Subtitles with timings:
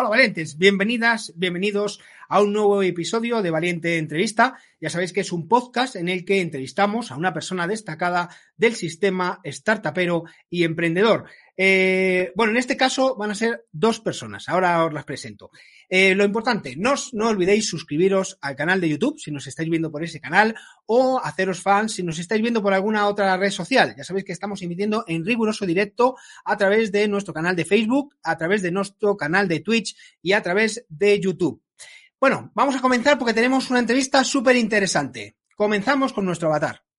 [0.00, 2.00] Hola valientes, bienvenidas, bienvenidos
[2.30, 4.56] a un nuevo episodio de Valiente Entrevista.
[4.80, 8.76] Ya sabéis que es un podcast en el que entrevistamos a una persona destacada del
[8.76, 11.26] sistema startupero y emprendedor.
[11.62, 14.48] Eh, bueno, en este caso van a ser dos personas.
[14.48, 15.50] Ahora os las presento.
[15.90, 19.92] Eh, lo importante, no, no olvidéis suscribiros al canal de YouTube si nos estáis viendo
[19.92, 20.54] por ese canal
[20.86, 23.94] o haceros fans si nos estáis viendo por alguna otra red social.
[23.94, 28.16] Ya sabéis que estamos emitiendo en riguroso directo a través de nuestro canal de Facebook,
[28.22, 31.62] a través de nuestro canal de Twitch y a través de YouTube.
[32.18, 35.36] Bueno, vamos a comenzar porque tenemos una entrevista súper interesante.
[35.54, 36.89] Comenzamos con nuestro avatar.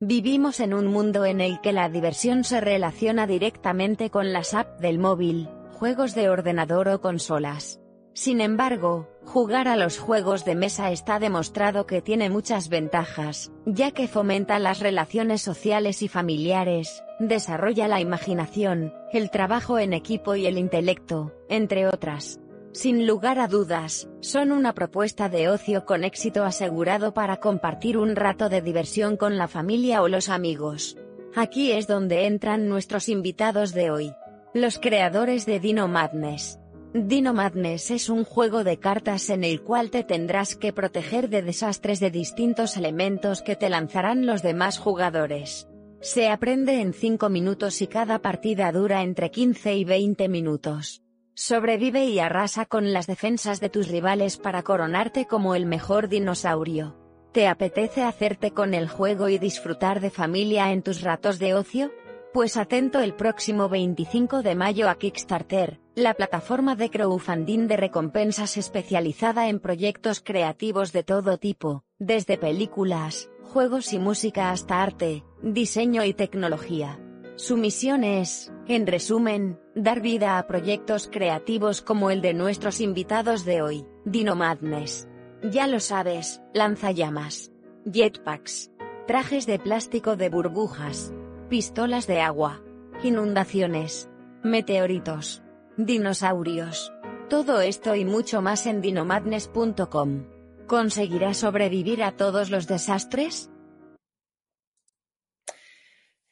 [0.00, 4.80] Vivimos en un mundo en el que la diversión se relaciona directamente con las apps
[4.80, 7.80] del móvil, juegos de ordenador o consolas.
[8.12, 13.90] Sin embargo, jugar a los juegos de mesa está demostrado que tiene muchas ventajas, ya
[13.90, 20.46] que fomenta las relaciones sociales y familiares, desarrolla la imaginación, el trabajo en equipo y
[20.46, 22.38] el intelecto, entre otras.
[22.72, 28.14] Sin lugar a dudas, son una propuesta de ocio con éxito asegurado para compartir un
[28.14, 30.96] rato de diversión con la familia o los amigos.
[31.34, 34.12] Aquí es donde entran nuestros invitados de hoy.
[34.54, 36.58] Los creadores de Dino Madness.
[36.94, 41.42] Dino Madness es un juego de cartas en el cual te tendrás que proteger de
[41.42, 45.68] desastres de distintos elementos que te lanzarán los demás jugadores.
[46.00, 51.02] Se aprende en 5 minutos y cada partida dura entre 15 y 20 minutos.
[51.40, 56.96] Sobrevive y arrasa con las defensas de tus rivales para coronarte como el mejor dinosaurio.
[57.30, 61.92] ¿Te apetece hacerte con el juego y disfrutar de familia en tus ratos de ocio?
[62.32, 68.56] Pues atento el próximo 25 de mayo a Kickstarter, la plataforma de crowdfunding de recompensas
[68.56, 76.02] especializada en proyectos creativos de todo tipo, desde películas, juegos y música hasta arte, diseño
[76.02, 76.98] y tecnología.
[77.36, 83.44] Su misión es, en resumen, dar vida a proyectos creativos como el de nuestros invitados
[83.44, 85.08] de hoy, Dino Madness.
[85.42, 87.52] Ya lo sabes, lanzallamas,
[87.84, 88.70] jetpacks,
[89.06, 91.12] trajes de plástico de burbujas,
[91.48, 92.62] pistolas de agua,
[93.02, 94.08] inundaciones,
[94.42, 95.42] meteoritos,
[95.76, 96.92] dinosaurios.
[97.30, 100.24] Todo esto y mucho más en dinomadness.com.
[100.66, 103.50] ¿Conseguirá sobrevivir a todos los desastres?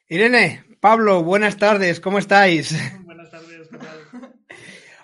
[0.09, 2.75] Irene, Pablo, buenas tardes, ¿cómo estáis?
[3.03, 4.33] Buenas tardes, ¿qué tal?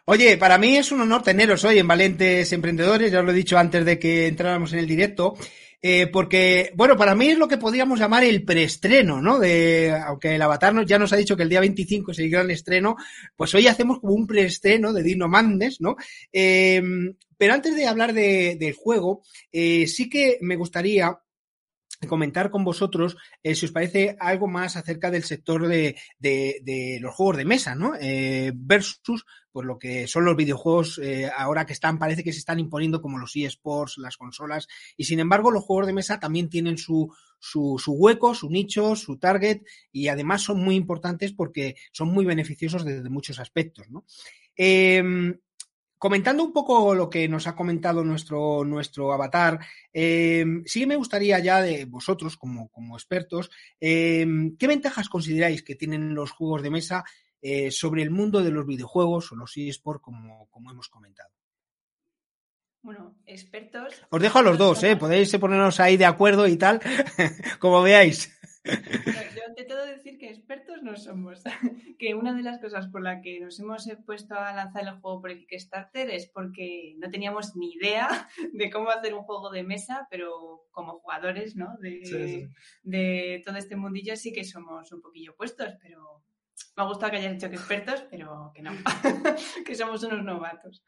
[0.05, 3.35] Oye, para mí es un honor teneros hoy en Valentes Emprendedores, ya os lo he
[3.35, 5.35] dicho antes de que entráramos en el directo,
[5.81, 9.39] eh, porque, bueno, para mí es lo que podríamos llamar el preestreno, ¿no?
[9.39, 12.29] De, aunque el Avatar nos, ya nos ha dicho que el día 25 es el
[12.29, 12.97] gran estreno,
[13.37, 15.95] pues hoy hacemos como un preestreno de Dino Madness, ¿no?
[16.33, 16.83] Eh,
[17.37, 21.17] pero antes de hablar de, del juego, eh, sí que me gustaría
[22.07, 27.13] comentar con vosotros eh, si os parece algo más acerca del sector de, de, los
[27.13, 27.93] juegos de mesa, ¿no?
[27.99, 32.39] Eh, versus pues lo que son los videojuegos eh, ahora que están, parece que se
[32.39, 36.49] están imponiendo como los eSports, las consolas, y sin embargo los juegos de mesa también
[36.49, 41.75] tienen su, su, su hueco, su nicho, su target, y además son muy importantes porque
[41.91, 44.05] son muy beneficiosos desde muchos aspectos, ¿no?
[46.03, 49.57] Comentando un poco lo que nos ha comentado nuestro, nuestro avatar,
[49.93, 53.49] eh, sí me gustaría ya de vosotros, como, como expertos,
[53.79, 54.27] eh,
[54.59, 57.05] ¿qué ventajas consideráis que tienen los juegos de mesa
[57.41, 61.29] eh, sobre el mundo de los videojuegos o los eSports, como, como hemos comentado?
[62.81, 63.94] Bueno, expertos.
[64.09, 64.97] Os dejo a los dos, ¿eh?
[64.97, 66.81] podéis ponernos ahí de acuerdo y tal,
[67.59, 68.29] como veáis.
[68.65, 71.44] Yo ante todo decir que expertos no somos.
[72.00, 75.21] que una de las cosas por la que nos hemos puesto a lanzar el juego
[75.21, 79.63] por el Kickstarter es porque no teníamos ni idea de cómo hacer un juego de
[79.63, 81.75] mesa, pero como jugadores, ¿no?
[81.80, 82.48] De, Sí, sí.
[82.83, 86.24] de todo este mundillo sí que somos un poquillo puestos, pero
[86.75, 88.71] me ha gustado que hayas dicho que expertos, pero que no,
[89.66, 90.83] que somos unos novatos.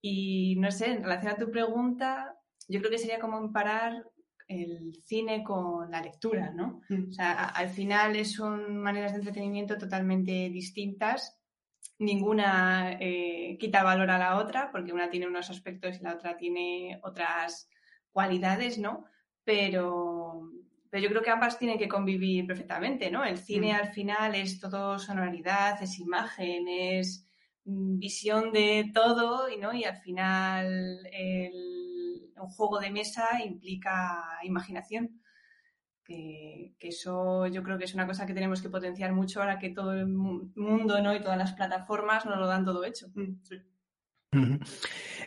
[0.00, 2.36] Y no sé, en relación a tu pregunta,
[2.68, 4.04] yo creo que sería como comparar
[4.52, 6.80] el cine con la lectura, ¿no?
[7.08, 11.38] O sea, a- al final son maneras de entretenimiento totalmente distintas
[11.98, 16.36] ninguna eh, quita valor a la otra, porque una tiene unos aspectos y la otra
[16.36, 17.68] tiene otras
[18.10, 19.04] cualidades, ¿no?
[19.44, 20.50] Pero,
[20.90, 23.24] pero yo creo que ambas tienen que convivir perfectamente, ¿no?
[23.24, 23.76] El cine mm.
[23.76, 27.26] al final es todo sonoridad, es imagen, es
[27.64, 29.72] mm, visión de todo, ¿no?
[29.72, 31.06] Y al final
[32.42, 35.20] un juego de mesa implica imaginación.
[36.04, 39.70] Que, eso yo creo que es una cosa que tenemos que potenciar mucho ahora que
[39.70, 41.14] todo el mundo ¿no?
[41.14, 43.06] y todas las plataformas nos lo dan todo hecho.
[44.32, 44.56] Mm,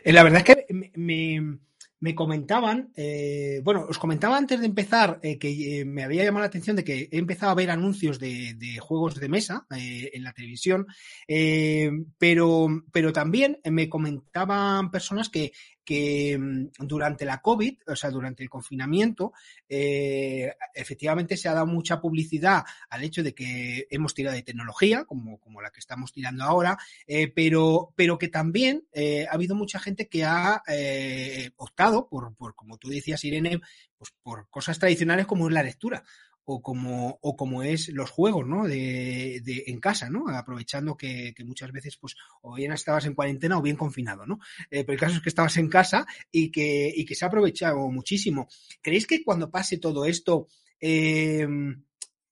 [0.04, 1.58] eh, la verdad es que me,
[1.98, 6.42] me comentaban, eh, bueno, os comentaba antes de empezar eh, que eh, me había llamado
[6.42, 10.32] la atención de que he empezado a ver anuncios de, juegos de mesa en la
[10.32, 10.86] televisión,
[12.18, 15.52] pero, pero también me comentaban personas que
[15.86, 19.32] que mm, durante la COVID, o sea, durante el confinamiento,
[19.68, 25.04] eh, efectivamente se ha dado mucha publicidad al hecho de que hemos tirado de tecnología,
[25.04, 29.54] como, como la que estamos tirando ahora, eh, pero, pero que también eh, ha habido
[29.54, 30.62] mucha gente que ha
[31.56, 33.60] optado por, por, como tú decías, Irene,
[33.96, 36.04] pues por cosas tradicionales como es la lectura
[36.46, 38.66] o como, o como es los juegos, ¿no?
[38.66, 40.28] De, de en casa, ¿no?
[40.28, 44.38] Aprovechando que, que, muchas veces, pues, o bien estabas en cuarentena o bien confinado, ¿no?
[44.70, 47.28] Eh, pero el caso es que estabas en casa y que, y que se ha
[47.28, 48.48] aprovechado muchísimo.
[48.80, 50.46] ¿Creéis que cuando pase todo esto,
[50.80, 51.46] eh,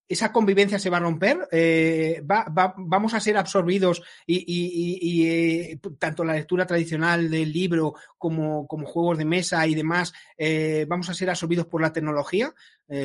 [0.08, 5.80] esa convivencia se va a romper, eh, va, va, vamos a ser absorbidos y, eh,
[5.98, 11.08] tanto la lectura tradicional del libro como, como juegos de mesa y demás, eh, vamos
[11.08, 12.52] a ser absorbidos por la tecnología.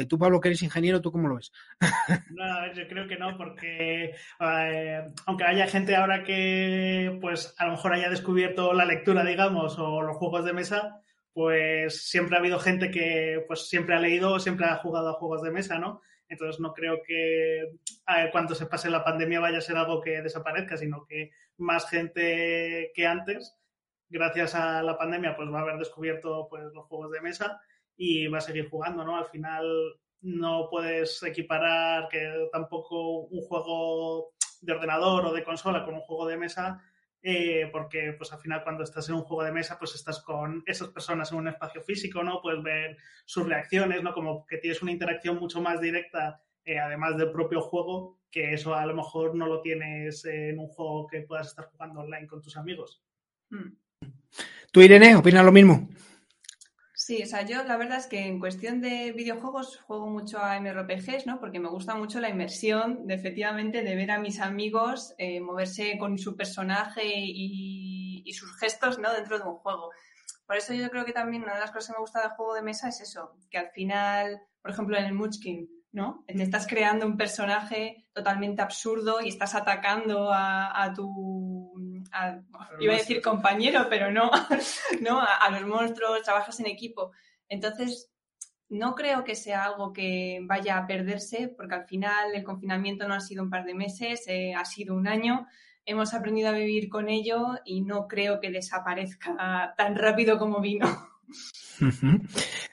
[0.09, 1.53] Tú, Pablo, que eres ingeniero, ¿tú cómo lo ves?
[2.31, 4.13] no, yo creo que no, porque
[5.25, 10.01] aunque haya gente ahora que pues a lo mejor haya descubierto la lectura, digamos, o
[10.01, 14.65] los juegos de mesa, pues siempre ha habido gente que pues siempre ha leído siempre
[14.65, 16.01] ha jugado a juegos de mesa, ¿no?
[16.29, 17.79] Entonces no creo que
[18.31, 22.91] cuando se pase la pandemia vaya a ser algo que desaparezca, sino que más gente
[22.93, 23.57] que antes,
[24.07, 27.59] gracias a la pandemia, pues va a haber descubierto pues, los juegos de mesa
[27.97, 29.17] y va a seguir jugando, ¿no?
[29.17, 29.65] Al final
[30.21, 36.27] no puedes equiparar que tampoco un juego de ordenador o de consola con un juego
[36.27, 36.81] de mesa
[37.21, 40.63] eh, porque pues al final cuando estás en un juego de mesa pues estás con
[40.65, 42.41] esas personas en un espacio físico, ¿no?
[42.41, 44.13] Puedes ver sus reacciones, ¿no?
[44.13, 48.75] Como que tienes una interacción mucho más directa eh, además del propio juego, que eso
[48.75, 52.41] a lo mejor no lo tienes en un juego que puedas estar jugando online con
[52.41, 53.01] tus amigos.
[53.49, 53.73] Hmm.
[54.71, 55.89] ¿Tú, Irene, opinas lo mismo?
[57.09, 60.59] Sí, o sea, yo la verdad es que en cuestión de videojuegos juego mucho a
[60.59, 61.39] MRPGs, ¿no?
[61.39, 65.97] Porque me gusta mucho la inmersión de efectivamente de ver a mis amigos eh, moverse
[65.97, 69.11] con su personaje y, y, sus gestos, ¿no?
[69.11, 69.89] Dentro de un juego.
[70.45, 72.53] Por eso yo creo que también una de las cosas que me gusta del juego
[72.53, 76.23] de mesa es eso, que al final, por ejemplo, en el Munchkin, ¿no?
[76.27, 81.58] Te estás creando un personaje totalmente absurdo y estás atacando a, a tu
[82.79, 84.29] iba a decir compañero, pero no,
[85.01, 87.11] no a, los monstruos, trabajas en equipo.
[87.47, 88.11] Entonces,
[88.69, 93.15] no creo que sea algo que vaya a perderse, porque al final el confinamiento no
[93.15, 95.47] ha sido un par de meses, eh, ha sido un año.
[95.85, 100.87] Hemos aprendido a vivir con ello y no creo que desaparezca tan rápido como vino.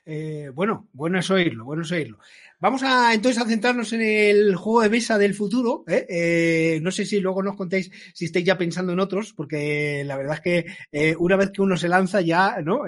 [0.04, 2.18] eh, bueno, bueno es oírlo, bueno es oírlo.
[2.58, 5.84] Vamos a entonces a centrarnos en el juego de mesa del futuro.
[5.86, 6.06] ¿eh?
[6.08, 10.16] Eh, no sé si luego nos contéis si estáis ya pensando en otros, porque la
[10.16, 12.84] verdad es que eh, una vez que uno se lanza ya, ¿no?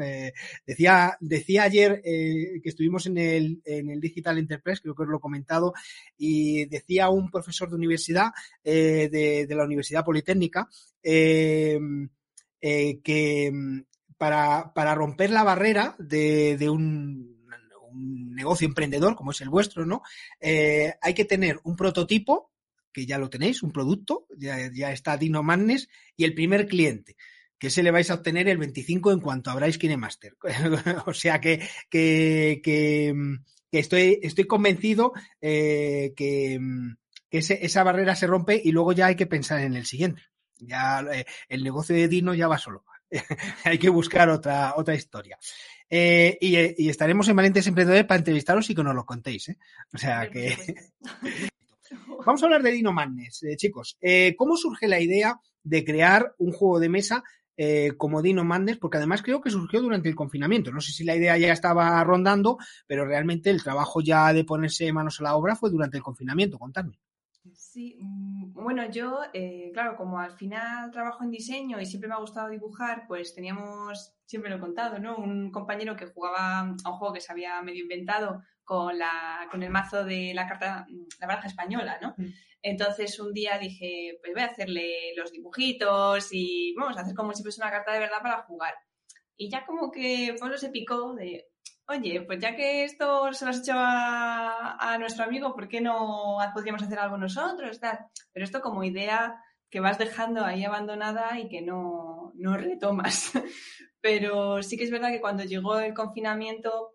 [0.67, 5.19] Decía, decía ayer que estuvimos en el, en el Digital Enterprise, creo que os lo
[5.19, 5.75] he comentado,
[6.17, 8.31] y decía un profesor de universidad,
[8.65, 10.67] de, de, la Universidad Politécnica,
[11.03, 11.79] que
[14.17, 17.38] para, para romper la barrera de, de un
[17.91, 20.03] un negocio emprendedor como es el vuestro, ¿no?
[20.41, 22.51] Eh, hay que tener un prototipo,
[22.93, 27.17] que ya lo tenéis, un producto, ya, está Dino Madness, y el primer cliente
[27.59, 30.37] que se le vais a obtener el 25 en cuanto abráis KineMaster.
[31.07, 33.41] o sea que, que, que,
[33.73, 36.61] estoy, estoy convencido eh, que,
[37.31, 40.23] ese, esa barrera se rompe y luego ya hay que pensar en el siguiente.
[40.61, 42.85] Ya eh, el negocio de Dino ya va solo.
[43.65, 45.39] hay que buscar otra, otra historia.
[45.91, 49.49] Eh, y, y, estaremos en Valientes Emprendedores para entrevistaros y que nos lo contéis.
[49.49, 49.59] ¿eh?
[49.93, 50.57] O sea que.
[52.27, 53.97] Vamos a hablar de Dino Madness, eh, chicos.
[54.01, 57.23] Eh, ¿Cómo surge la idea de crear un juego de mesa
[57.57, 58.79] eh, como Dino Madness?
[58.79, 60.73] Porque además creo que surgió durante el confinamiento.
[60.73, 64.93] No sé si la idea ya estaba rondando, pero realmente el trabajo ya de ponerse
[64.93, 66.59] manos a la obra fue durante el confinamiento.
[66.59, 66.99] Contadme.
[67.79, 72.17] Sí, mm, bueno, yo, eh, claro, como al final trabajo en diseño y siempre me
[72.17, 75.17] ha gustado dibujar, pues teníamos, siempre lo he contado, ¿no?
[75.17, 79.63] Un compañero que jugaba a un juego que se había medio inventado con, la, con
[79.63, 80.89] el mazo de la carta,
[81.21, 82.17] la baraja española, ¿no?
[82.19, 82.33] Mm.
[82.63, 87.33] Entonces un día dije, pues voy a hacerle los dibujitos y vamos a hacer como
[87.33, 88.75] si fuese una carta de verdad para jugar.
[89.37, 91.47] Y ya como que Pablo se picó de,
[91.89, 96.39] oye, pues ya que esto se lo has hecho a, nuestro amigo, ¿por qué no
[96.55, 97.81] podríamos hacer algo nosotros?
[97.81, 97.99] Tal?
[98.33, 103.33] Pero esto como idea que vas dejando ahí abandonada y que no, no retomas.
[104.01, 106.95] Pero sí que es verdad que cuando llegó el confinamiento,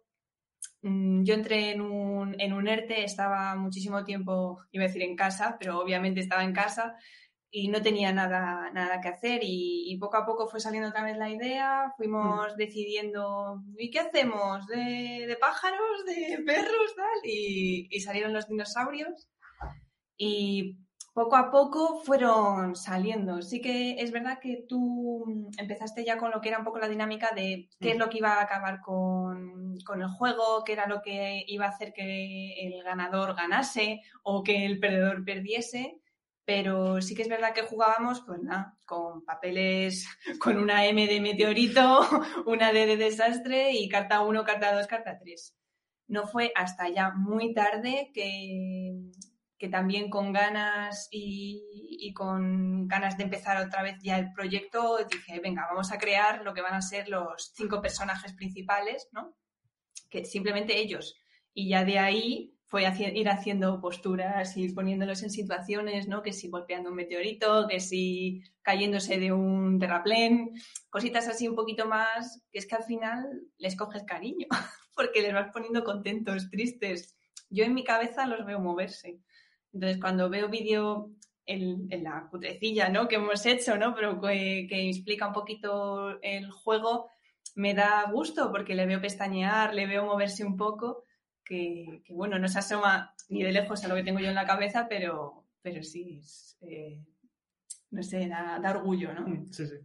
[0.81, 5.15] mm, yo entré en un, en un ERTE, estaba muchísimo tiempo, iba a decir en
[5.15, 6.95] casa, pero obviamente estaba en casa
[7.55, 11.03] y no tenía nada, nada que hacer y, y poco a poco fue saliendo otra
[11.03, 14.65] vez la idea, fuimos decidiendo, ¿y qué hacemos?
[14.65, 16.03] ¿De, de pájaros?
[16.03, 16.95] ¿De perros?
[16.95, 17.19] Tal?
[17.23, 19.29] Y, y salieron los dinosaurios
[20.17, 20.79] y
[21.13, 23.43] poco a poco fueron saliendo.
[23.43, 25.23] Sí que es verdad que tú
[25.59, 28.17] empezaste ya con lo que era un poco la dinámica de qué es lo que
[28.17, 32.55] iba a acabar con, con, el juego, qué era lo que iba a hacer que
[32.65, 35.99] el ganador ganase o que el perdedor perdiese.
[36.45, 38.41] Pero sí que es verdad que jugábamos, pues
[38.85, 40.07] con papeles,
[40.39, 42.01] con una M de meteorito,
[42.45, 45.55] una D de desastre y carta 1, carta 2, carta 3.
[46.07, 48.93] No fue hasta ya muy tarde que,
[49.57, 54.97] que también con ganas y, y, con ganas de empezar otra vez ya el proyecto,
[55.09, 59.33] dije, venga, vamos a crear lo que van a ser los cinco personajes principales, ¿no?
[60.09, 61.15] Que simplemente ellos.
[61.53, 66.23] Y ya de ahí fue ir haciendo posturas, ir poniéndolos en situaciones, ¿no?
[66.23, 70.51] Que si golpeando un meteorito, que si cayéndose de un terraplén,
[70.89, 74.47] cositas así un poquito más, que es que al final les coges cariño,
[74.95, 77.15] porque les vas poniendo contentos, tristes.
[77.49, 79.19] Yo en mi cabeza los veo moverse.
[79.71, 81.11] Entonces, cuando veo vídeo
[81.45, 83.07] en, la cutrecilla ¿no?
[83.07, 83.93] que hemos hecho, ¿no?
[83.95, 87.09] pero que, que, explica un poquito el juego,
[87.55, 91.03] me da gusto porque le veo pestañear, le veo moverse un poco,
[91.53, 94.45] que, bueno, no se asoma ni de lejos a lo que tengo yo en la
[94.45, 96.21] cabeza, pero, pero sí,
[96.61, 96.99] eh,
[97.91, 99.25] no sé, da, da, orgullo, ¿no?
[99.51, 99.75] Sí, sí.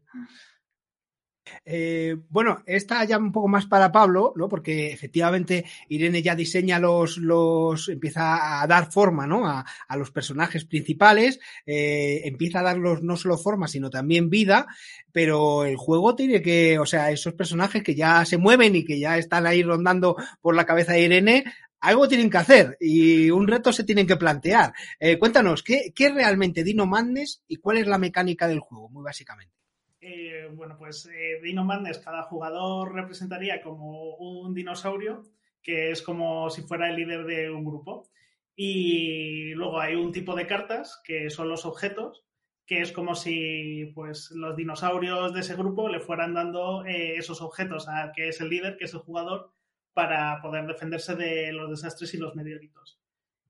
[1.65, 4.49] Eh, bueno, esta ya un poco más para Pablo, ¿no?
[4.49, 9.47] Porque efectivamente Irene ya diseña los, los empieza a dar forma, ¿no?
[9.47, 9.65] A,
[9.97, 14.67] los personajes principales, eh, empieza a darlos no solo forma, sino también vida,
[15.11, 19.01] pero el juego tiene que, o sea, esos personajes que ya se mueven y que
[19.01, 21.45] ya están ahí rondando por la cabeza de Irene,
[21.81, 24.73] algo tienen que hacer y un reto se tienen que plantear.
[24.99, 29.05] Eh, cuéntanos, ¿qué, ¿qué realmente Dino Madness y cuál es la mecánica del juego, muy
[29.05, 29.55] básicamente?
[30.01, 35.23] Eh, bueno, pues eh, Dino Madness, cada jugador representaría como un dinosaurio,
[35.63, 38.09] que es como si fuera el líder de un grupo.
[38.55, 42.25] Y luego hay un tipo de cartas, que son los objetos,
[42.67, 47.41] que es como si pues, los dinosaurios de ese grupo le fueran dando eh, esos
[47.41, 49.53] objetos a que es el líder, que es el jugador,
[49.95, 53.01] para poder defenderse de los desastres y los meteoritos.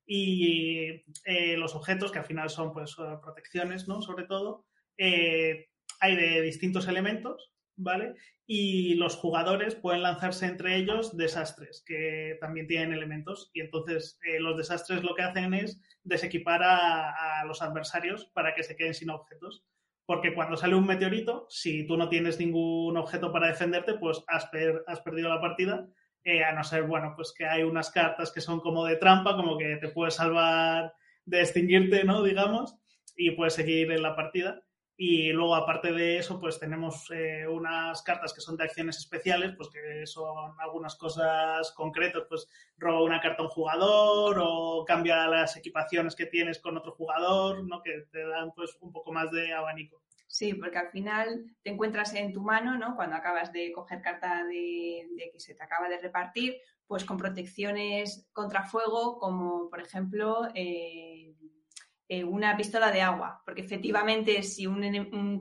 [0.06, 4.00] Y eh, los objetos, que al final son pues, protecciones, ¿no?
[4.02, 5.68] Sobre todo, eh,
[6.00, 8.14] hay de distintos elementos, ¿vale?
[8.46, 13.50] Y los jugadores pueden lanzarse entre ellos desastres, que también tienen elementos.
[13.52, 18.62] Y entonces eh, los desastres lo que hacen es desequipar a, los adversarios para que
[18.62, 19.64] se queden sin objetos.
[20.06, 24.46] Porque cuando sale un meteorito, si tú no tienes ningún objeto para defenderte, pues has
[24.46, 25.86] perdido la partida.
[26.24, 29.36] Eh, a no ser, bueno, pues que hay unas cartas que son como de trampa,
[29.36, 30.92] como que te puedes salvar
[31.24, 32.22] de extinguirte, ¿no?
[32.22, 32.76] Digamos,
[33.16, 34.62] y puedes seguir en la partida.
[35.00, 39.54] Y luego, aparte de eso, pues tenemos eh, unas cartas que son de acciones especiales,
[39.56, 45.28] pues que son algunas cosas concretas, pues roba una carta a un jugador o cambia
[45.28, 47.80] las equipaciones que tienes con otro jugador, ¿no?
[47.80, 50.02] Que te dan pues un poco más de abanico.
[50.26, 52.96] Sí, porque al final te encuentras en tu mano, ¿no?
[52.96, 56.56] Cuando acabas de coger carta de, de que se te acaba de repartir,
[56.88, 61.36] pues con protecciones contra fuego, como por ejemplo eh,
[62.08, 65.38] eh, una pistola de agua, porque efectivamente si un, un,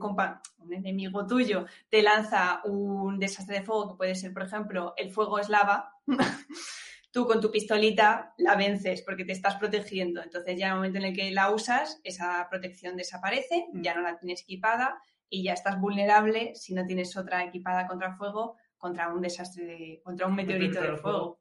[0.58, 5.10] un, enemigo tuyo te lanza un desastre de fuego, que puede ser, por ejemplo, el
[5.10, 5.94] fuego es lava,
[7.10, 10.22] tú con tu pistolita la vences porque te estás protegiendo.
[10.22, 14.02] Entonces ya en el momento en el que la usas, esa protección desaparece, ya no
[14.02, 19.08] la tienes equipada y ya estás vulnerable si no tienes otra equipada contra fuego, contra
[19.08, 21.37] un desastre, de, contra un meteorito de fuego.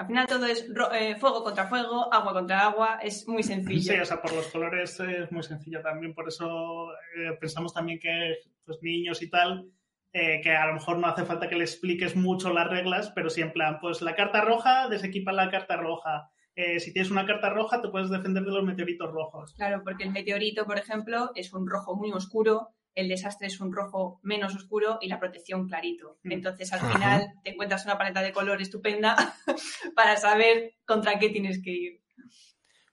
[0.00, 3.92] Al final todo es eh, fuego contra fuego, agua contra agua, es muy sencillo.
[3.92, 7.98] Sí, o sea, por los colores es muy sencillo también, por eso eh, pensamos también
[7.98, 9.70] que pues, niños y tal,
[10.14, 13.28] eh, que a lo mejor no hace falta que le expliques mucho las reglas, pero
[13.28, 16.30] sí en plan, pues la carta roja, desequipa la carta roja.
[16.54, 19.52] Eh, si tienes una carta roja, te puedes defender de los meteoritos rojos.
[19.52, 23.72] Claro, porque el meteorito, por ejemplo, es un rojo muy oscuro el desastre es un
[23.72, 26.18] rojo menos oscuro y la protección clarito.
[26.22, 26.32] Mm.
[26.32, 26.92] Entonces, al Ajá.
[26.92, 29.34] final, te encuentras una paleta de color estupenda
[29.94, 32.00] para saber contra qué tienes que ir.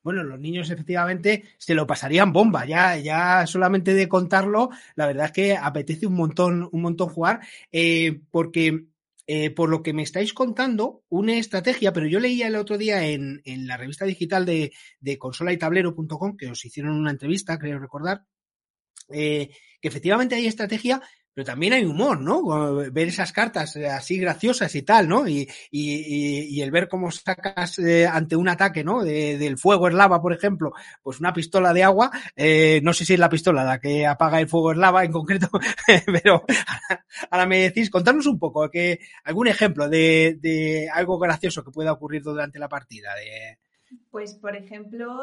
[0.03, 5.25] Bueno, los niños efectivamente se lo pasarían bomba, ya, ya solamente de contarlo, la verdad
[5.25, 7.41] es que apetece un montón, un montón jugar,
[7.73, 8.85] eh, porque
[9.25, 13.05] eh, por lo que me estáis contando, una estrategia, pero yo leía el otro día
[13.05, 17.59] en, en la revista digital de, de consola y tablero.com, que os hicieron una entrevista,
[17.59, 18.23] creo recordar,
[19.09, 19.49] eh,
[19.81, 21.01] que efectivamente hay estrategia,
[21.33, 22.75] pero también hay humor, ¿no?
[22.91, 25.27] Ver esas cartas eh, así graciosas y tal, ¿no?
[25.27, 29.03] Y, el ver cómo sacas eh, ante un ataque, ¿no?
[29.03, 30.73] De, del fuego es lava, por ejemplo,
[31.03, 32.09] pues una pistola de agua,
[32.81, 35.47] no sé si es la pistola la que apaga el fuego es lava en concreto,
[36.23, 36.43] pero
[37.29, 42.23] ahora me decís, contarnos un poco, que algún ejemplo de, algo gracioso que pueda ocurrir
[42.23, 43.11] durante la partida.
[44.09, 45.21] Pues, por ejemplo,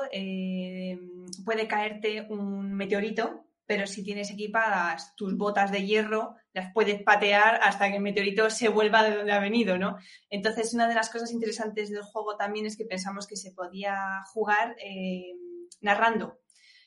[1.44, 7.60] puede caerte un meteorito pero si tienes equipadas tus botas de hierro, las puedes patear
[7.62, 9.96] hasta que el meteorito se vuelva de donde ha venido, ¿no?
[10.30, 13.96] Entonces, una de las cosas interesantes del juego también es que pensamos que se podía
[14.32, 15.32] jugar eh,
[15.80, 16.40] narrando.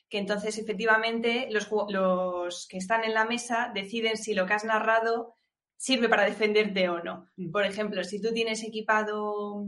[0.10, 4.64] Que entonces, efectivamente, los, los que están en la mesa deciden si lo que has
[4.64, 5.36] narrado
[5.78, 7.30] sirve para defenderte o no.
[7.52, 9.68] Por ejemplo, si tú tienes equipado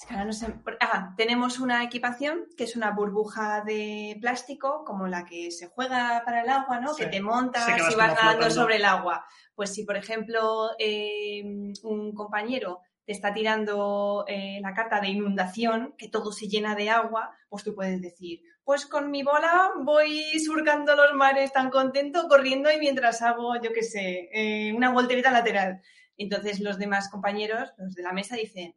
[0.00, 0.46] es que ahora no sé.
[0.80, 6.22] Ah, tenemos una equipación que es una burbuja de plástico, como la que se juega
[6.24, 6.94] para el agua, ¿no?
[6.94, 7.04] Sí.
[7.04, 9.26] Que te montas sí, que y vas nadando sobre el agua.
[9.54, 11.42] Pues si, por ejemplo, eh,
[11.82, 16.88] un compañero te está tirando eh, la carta de inundación, que todo se llena de
[16.88, 22.26] agua, pues tú puedes decir, pues con mi bola voy surcando los mares tan contento,
[22.26, 25.82] corriendo y mientras hago, yo qué sé, eh, una voltereta lateral.
[26.16, 28.74] Entonces los demás compañeros, los de la mesa, dicen,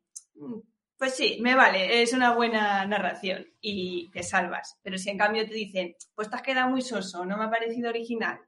[1.04, 4.80] pues sí, me vale, es una buena narración y te salvas.
[4.84, 7.50] Pero si en cambio te dicen, pues te has quedado muy soso, no me ha
[7.50, 8.40] parecido original.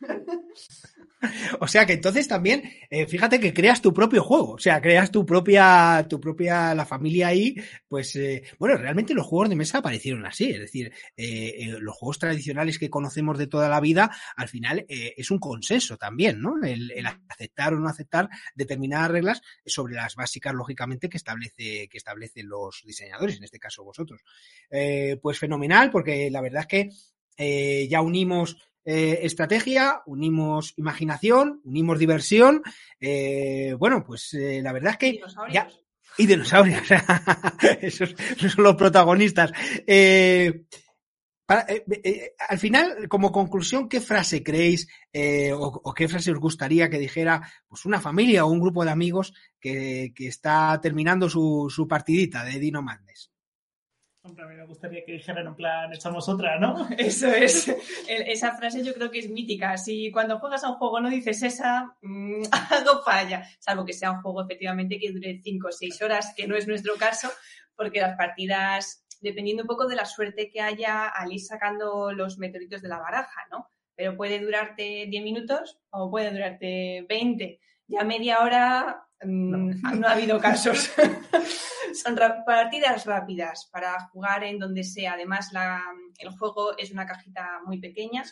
[1.60, 5.10] O sea que entonces también, eh, fíjate que creas tu propio juego, o sea, creas
[5.10, 7.56] tu propia, tu propia, la familia ahí,
[7.88, 12.18] pues, eh, bueno, realmente los juegos de mesa aparecieron así, es decir, eh, los juegos
[12.18, 16.62] tradicionales que conocemos de toda la vida, al final es un consenso también, ¿no?
[16.62, 21.98] El, el, aceptar o no aceptar determinadas reglas sobre las básicas, lógicamente, que establece, que
[21.98, 24.22] establecen los diseñadores, en este caso vosotros.
[25.22, 26.90] Pues fenomenal, porque la verdad es
[27.38, 28.56] que ya unimos
[28.90, 32.62] eh, estrategia, unimos imaginación, unimos diversión.
[32.98, 35.20] Eh, bueno, pues eh, la verdad es que
[35.52, 35.68] ya.
[36.18, 36.82] Y dinosaurios.
[37.80, 39.52] esos, esos, son los protagonistas.
[39.86, 40.64] Eh,
[41.46, 41.66] Para,
[42.48, 44.88] al final, como conclusión, ¿qué frase creéis
[45.54, 48.90] o, o, qué frase os gustaría que dijera pues una familia o un grupo de
[48.90, 53.29] amigos que, que está terminando su, su partidita de Dino Madness?
[54.22, 56.86] Hombre, a mí me gustaría que dijeran en plan, echamos otra, ¿no?
[56.98, 57.74] Eso es.
[58.06, 59.78] Esa frase yo creo que es mítica.
[59.78, 63.44] Si cuando juegas a un juego no dices esa, mmm, algo falla.
[63.58, 66.68] Salvo que sea un juego efectivamente que dure 5 o 6 horas, que no es
[66.68, 67.30] nuestro caso,
[67.74, 72.36] porque las partidas, dependiendo un poco de la suerte que haya al ir sacando los
[72.36, 73.70] meteoritos de la baraja, ¿no?
[73.94, 77.58] Pero puede durarte 10 minutos o puede durarte 20.
[77.86, 79.58] Ya media hora no,
[79.94, 80.92] no ha habido casos.
[81.94, 85.14] Son partidas rápidas para jugar en donde sea.
[85.14, 85.82] Además, la,
[86.18, 88.24] el juego es una cajita muy pequeña.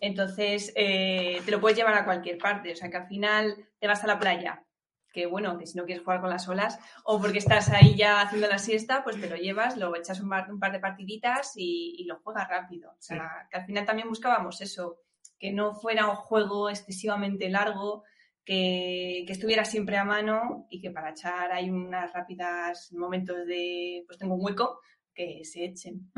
[0.00, 2.72] Entonces, eh, te lo puedes llevar a cualquier parte.
[2.72, 4.64] O sea, que al final te vas a la playa.
[5.12, 8.20] Que bueno, que si no quieres jugar con las olas, o porque estás ahí ya
[8.20, 11.52] haciendo la siesta, pues te lo llevas, lo echas un par, un par de partiditas
[11.54, 12.90] y, y, lo juegas rápido.
[12.90, 13.48] O sea, sí.
[13.48, 14.98] que al final también buscábamos eso,
[15.38, 18.02] que no fuera un juego excesivamente largo,
[18.44, 24.04] que, que, estuviera siempre a mano y que para echar hay unas rápidas momentos de,
[24.06, 24.80] pues tengo un hueco,
[25.14, 26.10] que se echen.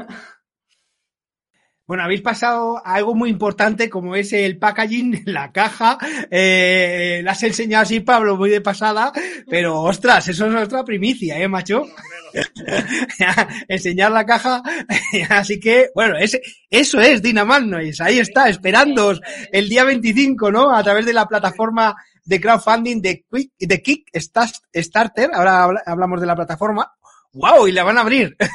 [1.87, 5.99] Bueno, habéis pasado a algo muy importante como es el packaging, la caja.
[6.33, 9.13] Eh, la has enseñado así, Pablo, muy de pasada,
[9.49, 11.85] pero ostras, eso es otra primicia, ¿eh, macho?
[13.69, 14.63] Enseñar la caja.
[15.31, 18.03] así que, bueno, ese, eso es Dynamite Noise.
[18.03, 19.21] Ahí está, esperándoos
[19.53, 20.75] el día 25, ¿no?
[20.75, 21.95] A través de la plataforma
[22.27, 25.31] de crowdfunding de, Quick, de Kickstarter.
[25.33, 26.93] Ahora hablamos de la plataforma.
[27.33, 27.69] ¡Wow!
[27.69, 28.37] Y la van a abrir.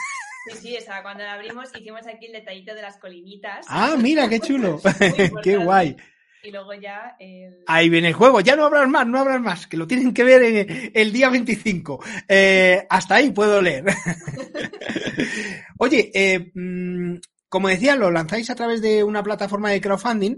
[0.47, 3.63] Sí, sí, o sea, cuando la abrimos hicimos aquí el detallito de las colinitas.
[3.69, 4.81] Ah, mira, qué chulo.
[5.43, 5.95] qué guay.
[6.41, 7.15] Y luego ya.
[7.19, 7.59] El...
[7.67, 8.41] Ahí viene el juego.
[8.41, 9.67] Ya no habrás más, no habrás más.
[9.67, 12.03] Que lo tienen que ver en el día 25.
[12.27, 13.85] Eh, hasta ahí puedo leer.
[15.77, 16.51] Oye, eh,
[17.47, 20.37] como decía, lo lanzáis a través de una plataforma de crowdfunding.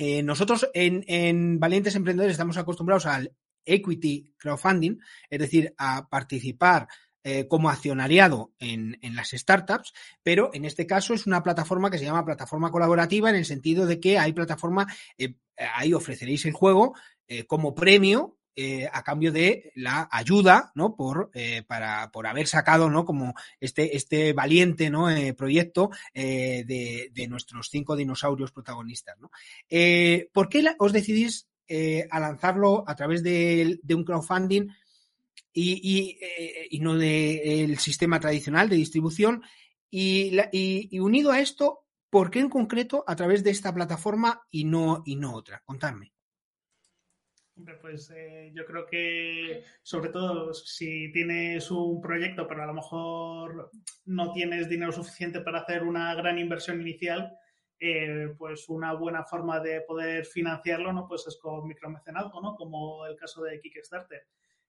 [0.00, 3.34] Eh, nosotros en, en Valientes Emprendedores estamos acostumbrados al
[3.64, 6.86] equity crowdfunding, es decir, a participar
[7.24, 12.04] eh, como accionariado en, las startups, pero en este caso es una plataforma que se
[12.04, 14.86] llama plataforma colaborativa en el sentido de que hay plataforma,
[15.18, 16.94] eh, ahí ofreceréis el juego
[17.48, 20.96] como premio eh, a cambio de la ayuda, ¿no?
[20.96, 23.04] Por, eh, para, por haber sacado, ¿no?
[23.04, 25.08] Como este, este valiente, ¿no?
[25.08, 29.30] Eh, proyecto de, de, nuestros cinco dinosaurios protagonistas, ¿no?
[30.32, 31.46] ¿Por qué os decidís
[32.10, 34.66] a lanzarlo a través de, de un crowdfunding
[35.52, 36.18] y,
[36.68, 39.44] y, no del sistema tradicional de distribución?
[39.88, 44.64] Y, y, unido a esto, ¿por qué en concreto a través de esta plataforma y
[44.64, 45.62] no, y no otra?
[45.64, 46.10] Contadme.
[47.80, 53.70] Pues eh, yo creo que, sobre todo, si tienes un proyecto, pero a lo mejor
[54.04, 57.36] no tienes dinero suficiente para hacer una gran inversión inicial,
[57.80, 61.06] eh, pues una buena forma de poder financiarlo, ¿no?
[61.08, 62.54] Pues es con micromecenazgo, ¿no?
[62.54, 64.26] Como el caso de Kickstarter.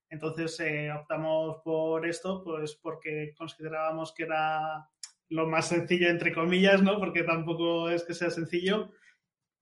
[0.09, 4.89] Entonces eh, optamos por esto, pues porque considerábamos que era
[5.29, 6.97] lo más sencillo, entre comillas, ¿no?
[6.97, 8.91] Porque tampoco es que sea sencillo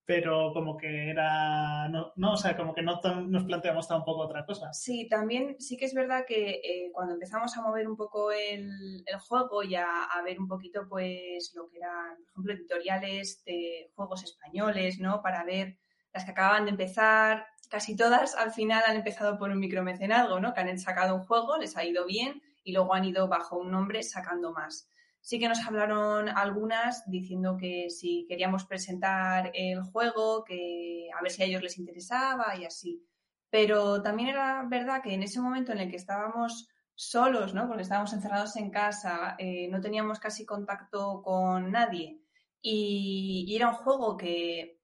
[0.07, 4.45] pero como que era, no, no o sea, como que no nos planteamos tampoco otra
[4.45, 4.71] cosa.
[4.71, 9.03] Sí, también sí que es verdad que eh, cuando empezamos a mover un poco el,
[9.05, 13.91] el juego y a, ver un poquito pues lo que eran, por ejemplo, editoriales de
[13.95, 15.21] juegos españoles, ¿no?
[15.21, 15.77] Para ver
[16.13, 20.53] las que acaban de empezar, casi todas al final han empezado por un micromecenazgo, ¿no?
[20.53, 23.71] Que han sacado un juego, les ha ido bien y luego han ido bajo un
[23.71, 24.89] nombre sacando más.
[25.21, 31.31] Sí que nos hablaron algunas diciendo que si queríamos presentar el juego, que a ver
[31.31, 33.05] si a ellos les interesaba y así.
[33.49, 37.67] Pero también era verdad que en ese momento en el que estábamos solos, ¿no?
[37.67, 42.21] Porque estábamos encerrados en casa, eh, no teníamos casi contacto con nadie.
[42.61, 44.79] Y, y, era un juego que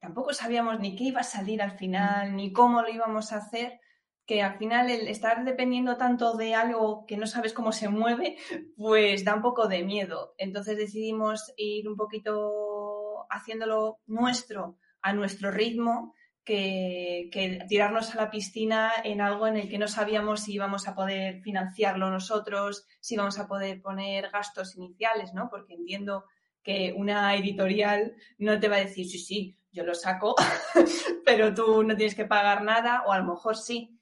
[0.00, 3.80] tampoco sabíamos ni qué iba a salir al final, ni cómo lo íbamos a hacer
[4.26, 8.36] que al final el estar dependiendo tanto de algo que no sabes cómo se mueve,
[8.76, 10.34] pues da un poco de miedo.
[10.38, 18.92] Entonces decidimos ir un poquito haciéndolo nuestro, a nuestro ritmo, que, tirarnos a la piscina
[19.02, 23.38] en algo en el que no sabíamos si íbamos a poder financiarlo nosotros, si íbamos
[23.38, 25.48] a poder poner gastos iniciales, ¿no?
[25.50, 26.24] Porque entiendo
[26.62, 30.34] que una editorial no te va a decir, sí, sí, yo lo saco,
[31.24, 33.98] pero tú no tienes que pagar nada, o a lo mejor sí,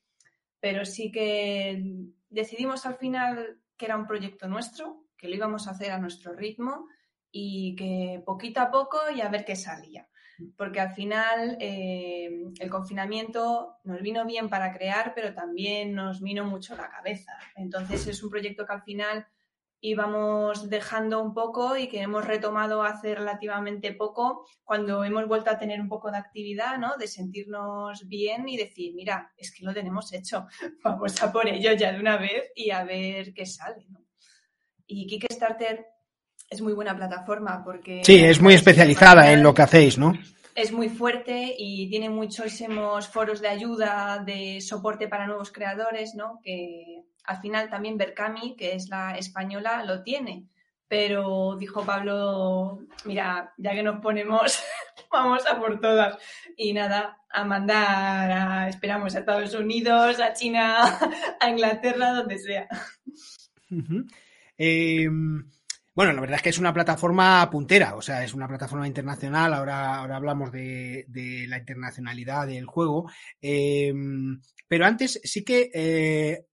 [0.62, 1.83] pero sí que
[2.31, 6.35] decidimos al final que era un proyecto nuestro, que lo íbamos a hacer a nuestro
[6.35, 6.87] ritmo
[7.33, 10.09] y que poquito a poco y a ver qué salía.
[10.57, 16.44] Porque al final eh, el confinamiento nos vino bien para crear, pero también nos vino
[16.44, 17.33] mucho la cabeza.
[17.57, 19.27] Entonces es un proyecto que al final
[19.84, 25.58] íbamos dejando un poco y que hemos retomado hace relativamente poco cuando hemos vuelto a
[25.58, 26.96] tener un poco de actividad, ¿no?
[26.96, 30.46] De sentirnos bien y decir, mira, es que lo tenemos hecho,
[30.84, 34.06] vamos a por ello ya de una vez y a ver qué sale, ¿no?
[34.86, 35.84] Y Kickstarter
[36.48, 38.02] es muy buena plataforma porque...
[38.04, 40.12] Sí, es muy especializada en lo que hacéis, ¿no?
[40.54, 46.38] Es muy fuerte y tiene muchísimos foros de ayuda, de soporte para nuevos creadores, ¿no?
[46.44, 50.48] Que al final también Berkami, que es la española, lo tiene.
[50.88, 54.62] Pero dijo Pablo, mira, ya que nos ponemos,
[55.12, 56.18] vamos a por todas.
[56.56, 60.98] Y nada, a mandar, a, esperamos a Estados Unidos, a China,
[61.40, 62.68] a Inglaterra, donde sea.
[64.58, 65.50] Em,
[65.94, 69.54] bueno, la verdad es que es una plataforma puntera, o sea, es una plataforma internacional.
[69.54, 71.06] Ahora, ahora hablamos de,
[71.48, 73.11] la internacionalidad del juego.
[73.40, 76.46] Em, pero antes sí que eh,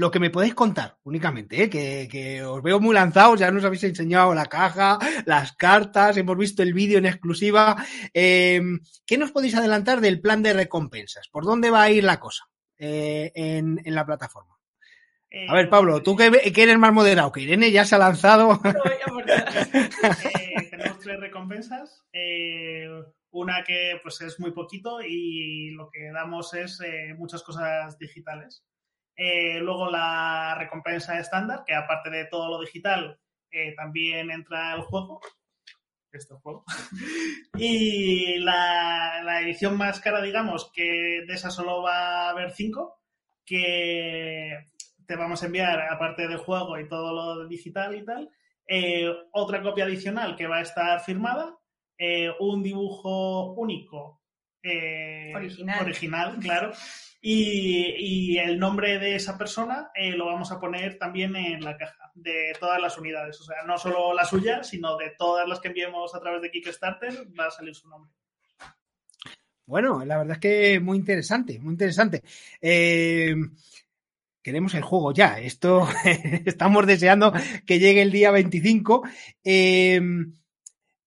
[0.00, 1.68] lo que me podéis contar únicamente, ¿eh?
[1.68, 6.62] que, os veo muy lanzados, ya nos habéis enseñado la caja, las cartas, hemos visto
[6.62, 7.76] el vídeo en exclusiva.
[8.14, 11.28] Em, ¿Qué nos podéis adelantar del plan de recompensas?
[11.28, 12.44] ¿Por dónde va a ir la cosa
[12.78, 14.56] eh, en, la plataforma?
[15.48, 18.58] A ver, Pablo, tú que, eres más moderado, que Irene ya se ha lanzado.
[19.30, 22.02] Eh, tenemos tres recompensas.
[23.30, 26.80] una que pues es muy poquito y lo que damos es
[27.16, 28.64] muchas cosas digitales.
[29.22, 34.80] Eh, luego la recompensa estándar, que aparte de todo lo digital, eh, también entra el
[34.80, 35.20] juego.
[36.10, 36.64] Este juego.
[37.54, 43.02] y la, edición más cara, digamos, que de esa solo va a haber cinco,
[43.44, 44.70] que
[45.06, 48.30] te vamos a enviar, aparte del juego y todo lo digital y tal,
[48.66, 51.58] eh, otra copia adicional que va a estar firmada,
[52.38, 54.22] un dibujo único.
[55.34, 55.82] original.
[55.82, 56.72] Original, claro.
[57.22, 62.10] Y, el nombre de esa persona eh, lo vamos a poner también en la caja
[62.14, 63.38] de todas las unidades.
[63.40, 66.50] O sea, no solo la suya, sino de todas las que enviemos a través de
[66.50, 68.10] Kickstarter, va a salir su nombre.
[69.66, 72.22] Bueno, la verdad es que muy interesante, muy interesante.
[72.60, 73.34] Eh,
[74.42, 75.38] queremos el juego ya.
[75.38, 75.86] Esto
[76.46, 77.32] estamos deseando
[77.66, 79.02] que llegue el día 25.
[79.44, 80.34] Em,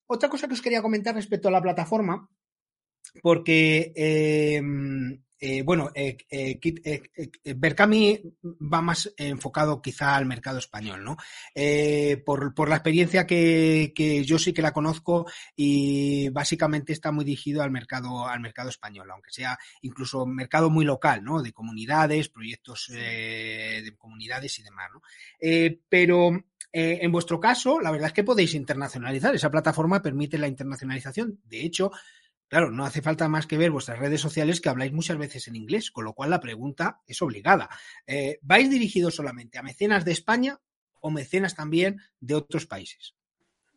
[0.06, 2.30] otra cosa que os quería comentar respecto a la plataforma,
[3.22, 3.92] porque
[5.46, 11.18] eh, bueno, eh, eh, Berkami va más enfocado quizá al mercado español, ¿no?
[12.26, 17.72] Por, la experiencia que, yo sí que la conozco y básicamente está muy dirigido al
[17.72, 21.42] mercado, al mercado español, aunque sea incluso mercado muy local, ¿no?
[21.42, 25.02] De comunidades, proyectos de comunidades y demás, ¿no?
[25.90, 26.32] pero
[26.72, 29.36] en vuestro caso, la verdad es que podéis internacionalizar.
[29.36, 31.42] Esa plataforma permite la internacionalización.
[31.44, 31.92] De hecho,
[32.54, 35.56] Claro, no hace falta más que ver vuestras redes sociales que habláis muchas veces en
[35.56, 37.68] inglés, con lo cual la pregunta es obligada.
[38.06, 40.60] Eh, ¿Vais dirigidos solamente a mecenas de España
[41.02, 43.16] o mecenas también de otros países?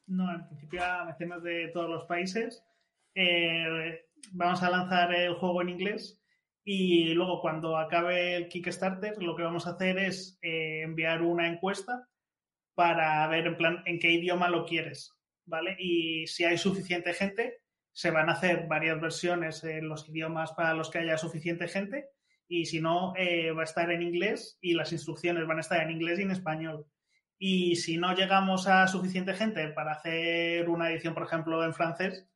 [0.07, 2.63] No, en principio a mecenas de todos los países.
[3.15, 6.21] Eh, vamos a lanzar el juego en inglés
[6.63, 11.49] y luego cuando acabe el Kickstarter lo que vamos a hacer es eh, enviar una
[11.49, 12.07] encuesta
[12.75, 15.15] para ver en plan en qué idioma lo quieres,
[15.47, 15.77] ¿vale?
[15.79, 17.63] Y si hay suficiente gente,
[17.97, 22.11] se van a hacer varias versiones en los idiomas para los que haya suficiente gente
[22.47, 25.81] y si no, eh, va a estar en inglés y las instrucciones van a estar
[25.81, 26.87] en inglés y en español.
[27.39, 32.29] Y si no llegamos a suficiente gente para hacer una edición, por ejemplo, en francés,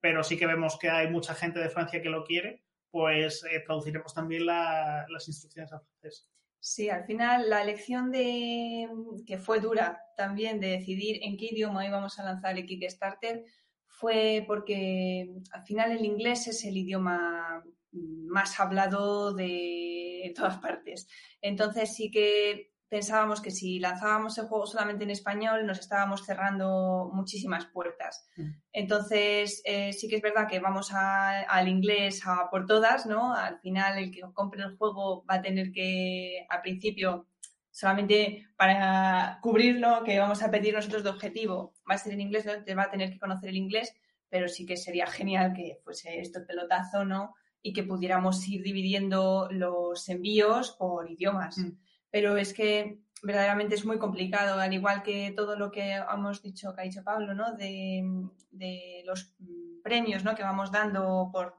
[0.00, 3.60] pero sí que vemos que hay mucha gente de Francia que lo quiere, pues eh,
[3.66, 6.26] traduciremos también las instrucciones a francés.
[6.58, 8.88] Sí, al final la elección de
[9.26, 13.44] que fue dura también de decidir en qué idioma íbamos a lanzar el Kickstarter
[13.92, 21.06] fue porque al final el inglés es el idioma más hablado de todas partes.
[21.40, 27.10] Entonces sí que pensábamos que si lanzábamos el juego solamente en español nos estábamos cerrando
[27.14, 28.28] muchísimas puertas.
[28.36, 28.50] Mm.
[28.72, 33.34] Entonces eh, sí que es verdad que vamos al inglés a por todas, ¿no?
[33.34, 37.28] Al final el que compre el juego va a tener que, al principio,
[37.72, 42.20] solamente para cubrir lo que vamos a pedir nosotros de objetivo va a ser en
[42.20, 42.62] inglés, ¿no?
[42.62, 43.94] te va a tener que conocer el inglés,
[44.28, 47.34] pero sí que sería genial que fuese esto el pelotazo, ¿no?
[47.62, 51.58] Y que pudiéramos ir dividiendo los envíos por idiomas.
[51.58, 51.72] Mm.
[52.10, 56.74] Pero es que verdaderamente es muy complicado, al igual que todo lo que hemos dicho,
[56.74, 57.54] que ha dicho Pablo, ¿no?
[57.54, 58.02] De,
[58.50, 59.34] de los
[59.82, 60.34] premios, ¿no?
[60.34, 61.56] Que vamos dando por,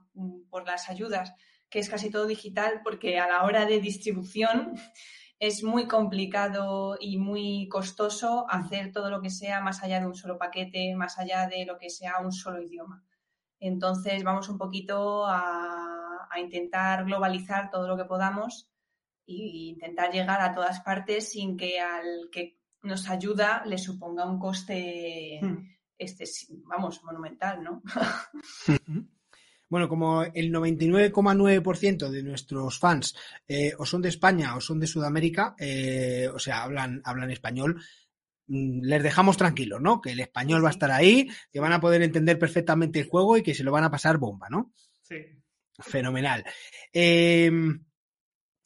[0.49, 1.33] por las ayudas,
[1.69, 4.75] que es casi todo digital, porque a la hora de distribución
[5.45, 10.15] es muy complicado y muy costoso hacer todo lo que sea más allá de un
[10.15, 13.03] solo paquete, más allá de lo que sea un solo idioma.
[13.59, 18.71] Entonces vamos un poquito a, intentar globalizar todo lo que podamos
[19.27, 19.33] e
[19.67, 25.39] intentar llegar a todas partes sin que al que nos ayuda le suponga un coste,
[25.97, 26.25] este,
[26.63, 27.83] vamos, monumental, ¿no?
[29.69, 33.15] Bueno, como el 99,9% de nuestros fans
[33.47, 37.81] eh, o son de España o son de Sudamérica, eh, o sea, hablan, hablan español,
[38.47, 39.99] mm, les dejamos tranquilos, ¿no?
[39.99, 43.37] Que el español va a estar ahí, que van a poder entender perfectamente el juego
[43.37, 44.73] y que se lo van a pasar bomba, ¿no?
[45.01, 45.15] Sí.
[45.79, 46.43] Fenomenal.
[46.91, 47.83] Em,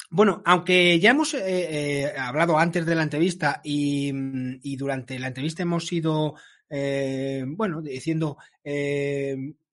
[0.10, 4.12] bueno, aunque ya hemos eh, hablado antes de la entrevista y,
[4.62, 5.92] y, durante la entrevista hemos
[6.70, 8.38] ido, bueno, diciendo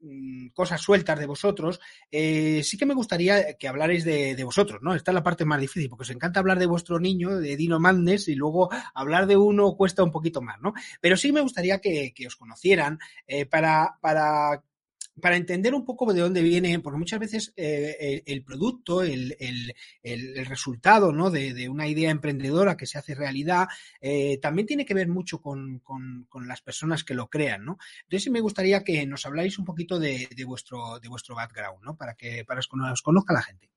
[0.07, 1.81] Mm, cosas sueltas de vosotros,
[2.11, 4.95] eh, sí que me gustaría que hablarais de, vosotros, ¿no?
[4.95, 7.81] Esta es la parte más difícil, porque os encanta hablar de vuestro niño, de Dino
[7.81, 10.75] Madness, y luego hablar de uno cuesta un poquito más, ¿no?
[11.01, 14.63] Pero sí me gustaría que, os conocieran eh, para, para
[15.21, 19.35] para entender un poco de dónde viene, porque muchas veces eh, el, producto, el,
[20.47, 21.31] resultado ¿no?
[21.31, 23.69] de, una idea emprendedora que se hace realidad,
[24.01, 25.83] eh, también tiene que ver mucho con,
[26.47, 27.65] las personas que lo crean.
[27.65, 27.79] ¿no?
[28.03, 31.97] Entonces sí me gustaría que nos habláis un poquito de, vuestro, de vuestro background, ¿no?
[31.97, 33.71] para que para que os conozca la gente.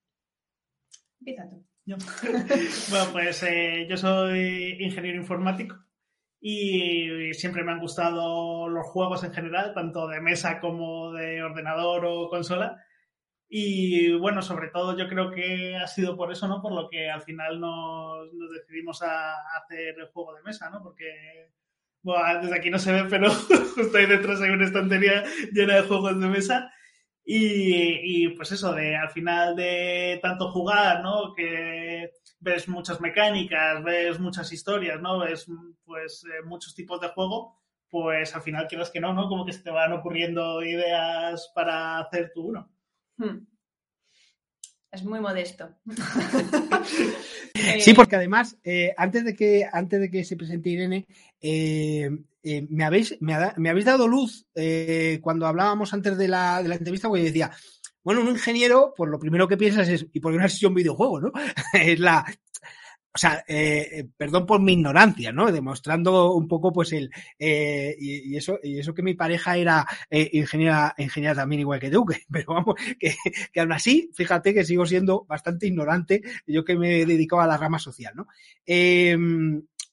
[1.20, 1.64] Empieza tú.
[2.90, 5.87] bueno, pues eh, yo soy ingeniero informático
[6.40, 12.06] y siempre me han gustado los juegos en general, tanto de mesa como de ordenador
[12.06, 12.84] o consola.
[13.50, 16.62] Y bueno, sobre todo yo creo que ha sido por eso, ¿no?
[16.62, 20.84] Por lo que al final nos, decidimos a, hacer el juego de mesa, ¿no?
[20.84, 21.50] Porque,
[22.04, 23.30] bueno, desde aquí no se ve, pero
[23.76, 25.24] justo ahí detrás hay una estantería
[25.54, 26.72] llena de juegos de mesa.
[27.30, 31.34] Y, y, pues eso, de al final de tanto jugar, ¿no?
[31.36, 32.10] Que
[32.40, 35.20] ves muchas mecánicas, ves muchas historias, ¿no?
[35.20, 35.46] Ves
[35.84, 37.60] pues eh, muchos tipos de juego,
[37.90, 39.28] pues al final quieras que no, ¿no?
[39.28, 42.72] Como que se te van ocurriendo ideas para hacer tú uno.
[43.18, 43.46] Hmm.
[44.90, 45.76] Es muy modesto.
[47.80, 51.06] sí, porque además, eh, antes, de que, antes de que se presente Irene,
[51.42, 52.10] eh,
[52.70, 53.34] me, habéis, me,
[53.70, 54.46] habéis dado luz
[55.22, 57.52] cuando hablábamos antes de la, de la entrevista, porque decía,
[58.08, 60.70] bueno, un ingeniero, pues lo primero que piensas es, ¿y por qué no has hecho
[60.70, 61.32] un videojuego, no?
[61.74, 62.24] es la.
[63.14, 65.52] o sea, eh, perdón por mi ignorancia, ¿no?
[65.52, 70.30] Demostrando un poco, pues, el, eh, y, eso, y eso que mi pareja era eh,
[70.32, 73.14] ingeniera, ingeniera también igual que tú, pero vamos, que,
[73.52, 77.48] que aún así, fíjate que sigo siendo bastante ignorante, yo que me he dedicado a
[77.48, 78.28] la rama social, ¿no?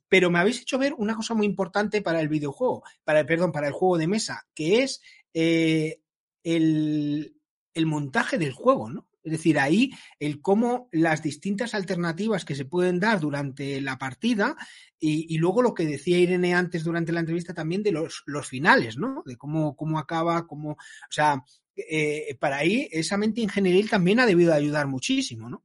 [0.08, 3.52] Pero me habéis hecho ver una cosa muy importante para el videojuego, para el, perdón,
[3.52, 5.00] para el juego de mesa, que es
[5.32, 6.00] eh,
[6.42, 7.36] el,
[7.74, 9.08] el montaje del juego, ¿no?
[9.24, 9.90] Es decir, ahí
[10.20, 14.54] el cómo las distintas alternativas que se pueden dar durante la partida
[15.00, 18.46] y, y, luego lo que decía Irene antes durante la entrevista también de los, los
[18.46, 19.22] finales, ¿no?
[19.24, 20.76] De cómo, cómo acaba, cómo, o
[21.10, 21.42] sea,
[21.74, 25.64] eh, para ahí esa mente ingenieril también ha debido ayudar muchísimo, ¿no?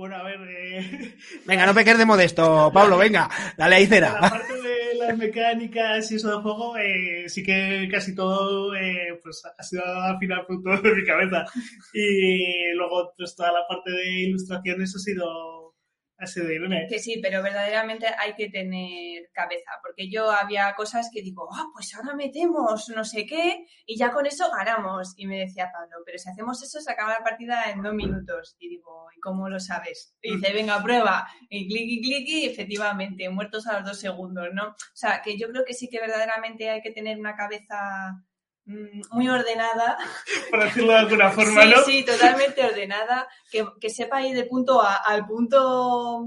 [0.00, 0.40] Bueno, a ver.
[0.48, 1.14] Eh...
[1.46, 4.14] Venga, no peques de modesto, Pablo, venga, dale ahí cera.
[4.14, 9.20] La parte de las mecánicas y eso de juego, eh, sí que casi todo eh,
[9.22, 11.44] pues ha sido al final fruto de mi cabeza.
[11.92, 15.74] Y luego, pues toda la parte de ilustraciones ha sido
[16.20, 16.86] ha sido Irene.
[16.88, 21.64] Que sí, pero verdaderamente hay que tener cabeza, porque yo había cosas que digo, ah,
[21.64, 25.14] oh, pues ahora metemos no sé qué y ya con eso ganamos.
[25.16, 28.56] Y me decía Pablo, pero si hacemos eso se acaba la partida en dos minutos.
[28.58, 30.14] Y digo, ¿y cómo lo sabes?
[30.22, 31.26] Y dice, venga, prueba.
[31.48, 34.68] Y clic y clic y efectivamente, muertos a los dos segundos, ¿no?
[34.68, 38.24] O sea, que yo creo que sí que verdaderamente hay que tener una cabeza
[38.64, 39.98] muy ordenada.
[40.50, 41.82] Por decirlo de alguna forma, sí, ¿no?
[41.82, 46.26] Sí, totalmente ordenada, que, que, sepa ir de punto A al punto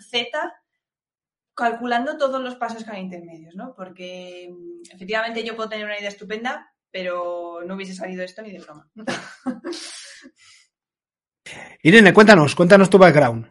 [0.00, 0.54] Z,
[1.54, 3.74] calculando todos los pasos que hay intermedios, ¿no?
[3.74, 4.50] Porque
[4.90, 8.88] efectivamente yo puedo tener una idea estupenda, pero no hubiese salido esto ni de broma.
[11.82, 13.46] Irene, cuéntanos, cuéntanos tu background.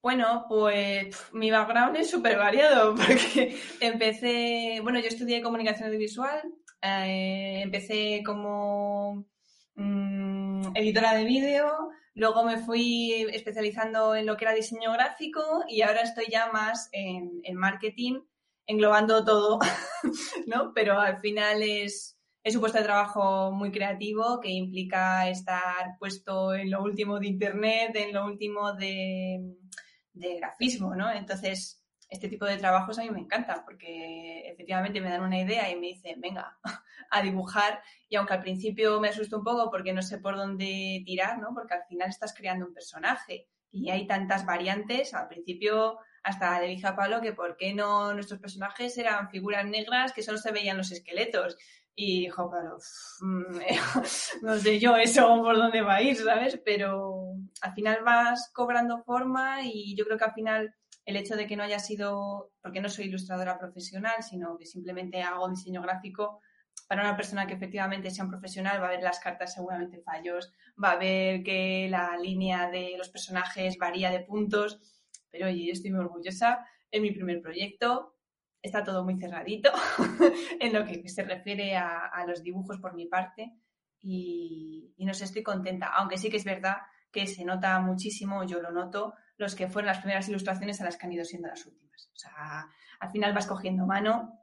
[0.00, 6.42] Bueno, pues mi background es súper variado porque empecé, bueno, yo estudié comunicación audiovisual,
[6.82, 9.26] eh, empecé como
[9.74, 15.82] mmm, editora de vídeo, luego me fui especializando en lo que era diseño gráfico y
[15.82, 18.20] ahora estoy ya más en, en marketing,
[18.66, 19.58] englobando todo,
[20.46, 20.72] ¿no?
[20.74, 26.54] Pero al final es, es un puesto de trabajo muy creativo que implica estar puesto
[26.54, 29.56] en lo último de Internet, en lo último de,
[30.12, 31.10] de grafismo, ¿no?
[31.10, 31.77] Entonces,
[32.08, 35.76] este tipo de trabajos a mí me encanta porque efectivamente me dan una idea y
[35.76, 36.58] me dicen, venga,
[37.10, 37.82] a dibujar.
[38.08, 41.54] Y aunque al principio me asusto un poco porque no sé por dónde tirar, ¿no?
[41.54, 45.12] Porque al final estás creando un personaje y hay tantas variantes.
[45.14, 49.64] Al principio hasta le dije a Pablo que por qué no nuestros personajes eran figuras
[49.66, 51.56] negras que solo se veían los esqueletos.
[51.94, 52.78] Y dijo, Pablo,
[54.42, 56.60] no sé yo eso por dónde va a ir, ¿sabes?
[56.64, 60.74] Pero al final vas cobrando forma y yo creo que al final
[61.08, 65.22] el hecho de que no haya sido, porque no soy ilustradora profesional, sino que simplemente
[65.22, 66.42] hago diseño gráfico,
[66.86, 70.52] para una persona que efectivamente sea un profesional va a ver las cartas seguramente fallos,
[70.82, 74.82] va a ver que la línea de los personajes varía de puntos,
[75.30, 78.18] pero oye, yo estoy muy orgullosa, es mi primer proyecto,
[78.60, 79.72] está todo muy cerradito
[80.60, 83.54] en lo que se refiere a, a, los dibujos por mi parte
[83.98, 86.76] y, y no sé, estoy contenta, aunque sí que es verdad
[87.10, 90.96] que se nota muchísimo, yo lo noto, los que fueron las primeras ilustraciones a las
[90.96, 92.10] que han ido siendo las últimas.
[92.14, 92.68] O sea,
[93.00, 94.38] al final vas cogiendo mano,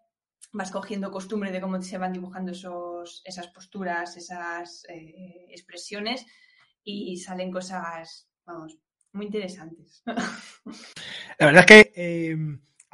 [0.51, 6.25] vas cogiendo costumbre de cómo se van dibujando esos, esas posturas, esas eh, expresiones
[6.83, 8.77] y salen cosas, vamos,
[9.11, 10.03] muy interesantes.
[11.39, 12.37] La verdad es que eh,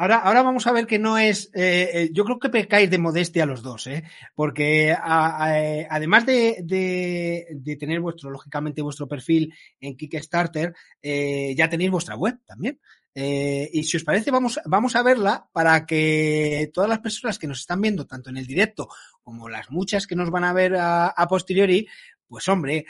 [0.02, 3.46] ahora, ahora vamos a ver que no es, eh, yo creo que pecáis de modestia
[3.46, 4.04] los dos, ¿eh?
[4.34, 5.54] porque a, a,
[5.92, 12.16] además de, de, de, tener vuestro, lógicamente, vuestro perfil en Kickstarter, eh, ya tenéis vuestra
[12.16, 12.80] web también.
[13.14, 17.48] Eh, y si os parece, vamos, vamos a verla para que todas las personas que
[17.48, 18.88] nos están viendo, tanto en el directo
[19.22, 21.88] como las muchas que nos van a ver a posteriori,
[22.28, 22.86] pues hombre,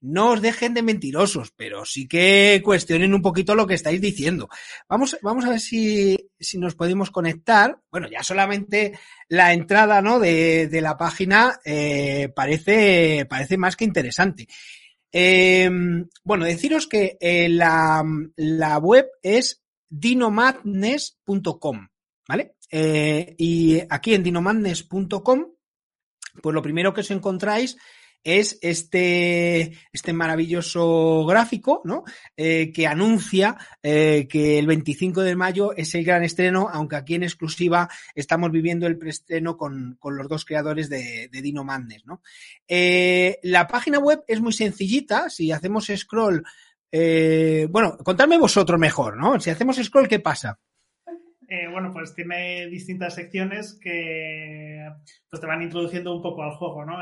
[0.00, 4.48] no os dejen de mentirosos, pero sí que cuestionen un poquito lo que estáis diciendo.
[4.88, 7.80] Vamos, vamos a ver si, si nos podemos conectar.
[7.90, 8.98] Bueno, ya solamente
[9.28, 10.18] la entrada ¿no?
[10.18, 14.48] de, de la página eh, parece, parece más que interesante.
[15.12, 15.70] Eh,
[16.22, 18.04] bueno, deciros que eh, la,
[18.36, 21.88] la, web es dinomadness.com,
[22.28, 22.56] ¿vale?
[22.70, 25.46] Eh, y aquí en dinomadness.com,
[26.42, 27.78] pues lo primero que os encontráis
[28.24, 32.04] es este, este maravilloso gráfico, ¿no?
[32.36, 37.14] Eh, que anuncia eh, que el 25 de mayo es el gran estreno, aunque aquí
[37.14, 42.20] en exclusiva estamos viviendo el preestreno con, con los dos creadores de, Dino Madness, ¿no?
[42.66, 46.42] Eh, la página web es muy sencillita, si hacemos scroll,
[47.70, 49.38] bueno, contadme vosotros mejor, ¿no?
[49.40, 50.58] Si hacemos scroll, ¿qué pasa?
[51.70, 54.86] Bueno, pues tiene distintas secciones que
[55.30, 56.98] pues te van introduciendo un poco al juego, ¿no?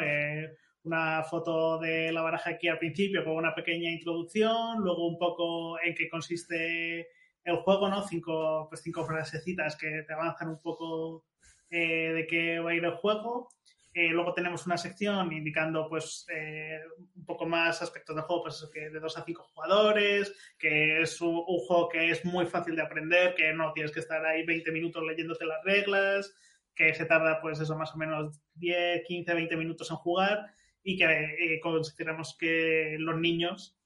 [0.87, 5.81] Una foto de la baraja aquí al principio con una pequeña introducción, luego un poco
[5.81, 7.09] en qué consiste
[7.45, 8.07] el juego, ¿no?
[8.07, 11.25] Cinco, pues cinco frasecitas que te avanzan un poco
[11.71, 13.49] eh, de qué va a ir el juego.
[13.95, 16.81] Eh, luego tenemos una sección indicando pues eh,
[17.15, 21.43] un poco más aspectos del juego, pues de dos a cinco jugadores, que es un,
[21.45, 25.03] juego que es muy fácil de aprender, que no tienes que estar ahí 20 minutos
[25.03, 26.35] leyéndote las reglas,
[26.75, 30.47] que se tarda pues eso más o menos 10, 15, 20 minutos en jugar
[30.89, 33.77] y que eh, consideramos que los niños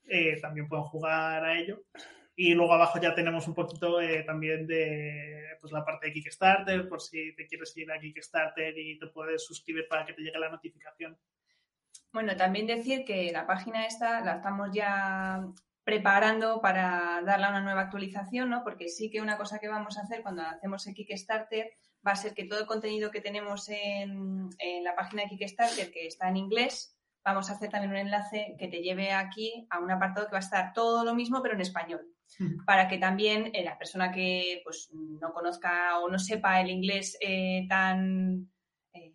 [0.43, 1.85] también pueden jugar a ello.
[2.37, 6.89] Y luego abajo ya tenemos un poquito eh, también de pues, la parte de Kickstarter,
[6.89, 10.39] por si te quieres ir a Kickstarter y te puedes suscribir para que te llegue
[10.39, 11.19] la notificación.
[12.13, 15.47] Bueno, también decir que la página esta la estamos ya
[15.85, 18.63] preparando para darle una nueva actualización, ¿no?
[18.63, 21.71] Porque sí que una cosa que vamos a hacer cuando hacemos el Kickstarter
[22.07, 25.91] va a ser que todo el contenido que tenemos en, en la página de Kickstarter,
[25.91, 29.79] que está en inglés, vamos a hacer también un enlace que te lleve aquí a
[29.79, 32.07] un apartado que va a estar todo lo mismo, pero en español.
[32.65, 37.19] Para que también eh, la persona que pues, no conozca o no sepa el inglés
[37.21, 38.49] eh, tan
[38.93, 39.13] eh,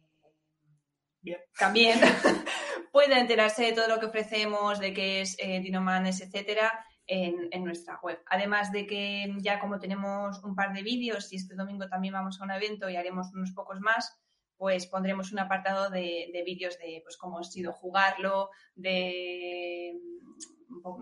[1.22, 2.00] bien, también
[2.92, 8.20] pueda enterarse de todo lo que ofrecemos, de qué es Dinomanes, etcétera, en, nuestra web.
[8.28, 12.40] Además de que ya como tenemos un par de vídeos y este domingo también vamos
[12.40, 14.20] a un evento y haremos unos pocos más,
[14.58, 20.00] pues pondremos un apartado de, de vídeos de pues cómo ha sido jugarlo, de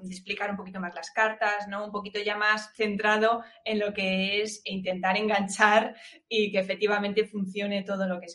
[0.01, 1.85] de explicar un poquito más las cartas, ¿no?
[1.85, 5.95] Un poquito ya más centrado en lo que es intentar enganchar
[6.27, 8.27] y que efectivamente funcione todo lo que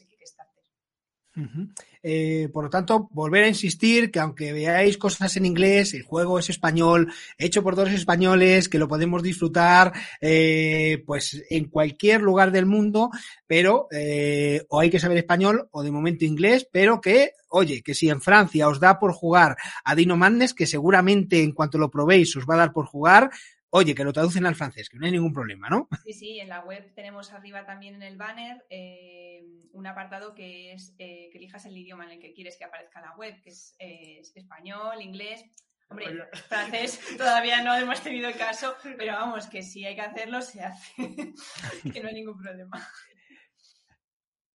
[2.02, 6.38] Eh, por lo tanto, volver a insistir que aunque veáis cosas en inglés, el juego
[6.38, 12.52] es español, hecho por dos españoles, que lo podemos disfrutar eh, pues en cualquier lugar
[12.52, 13.10] del mundo,
[13.46, 17.94] pero eh, o hay que saber español o de momento inglés, pero que, oye, que
[17.94, 21.90] si en Francia os da por jugar a Dino Madness, que seguramente en cuanto lo
[21.90, 23.30] probéis os va a dar por jugar,
[23.70, 25.88] oye, que lo traducen al francés, que no hay ningún problema, ¿no?
[26.04, 29.42] Sí, sí, en la web tenemos arriba también en el banner eh,
[29.72, 33.00] un apartado que es eh, que elijas el idioma en el que quieres que aparezca
[33.00, 35.44] la web, que es, eh, español, inglés.
[35.90, 36.06] Hombre,
[36.48, 40.62] francés todavía no hemos tenido el caso, pero vamos, que si hay que hacerlo, se
[40.62, 40.92] hace,
[41.92, 42.86] que no hay ningún problema.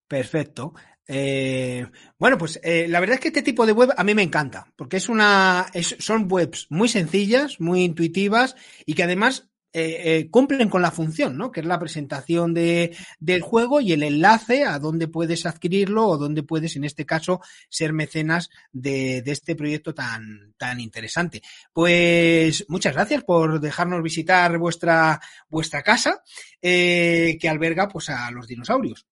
[0.08, 0.74] Perfecto.
[1.08, 1.86] Eh,
[2.18, 4.72] bueno, pues eh, la verdad es que este tipo de web a mí me encanta,
[4.76, 10.30] porque es una, es, son webs muy sencillas, muy intuitivas y que además eh, eh,
[10.30, 11.52] cumplen con la función, ¿no?
[11.52, 16.18] Que es la presentación de, del juego y el enlace a dónde puedes adquirirlo o
[16.20, 21.42] dónde puedes, en este caso, ser mecenas de, de este proyecto tan, tan interesante.
[21.74, 26.22] Pues muchas gracias por dejarnos visitar vuestra, vuestra casa,
[26.62, 29.08] eh, que alberga pues a los dinosaurios.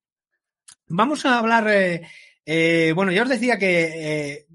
[0.94, 2.02] Vamos a hablar, eh,
[2.46, 4.48] eh, bueno, ya os decía que eh,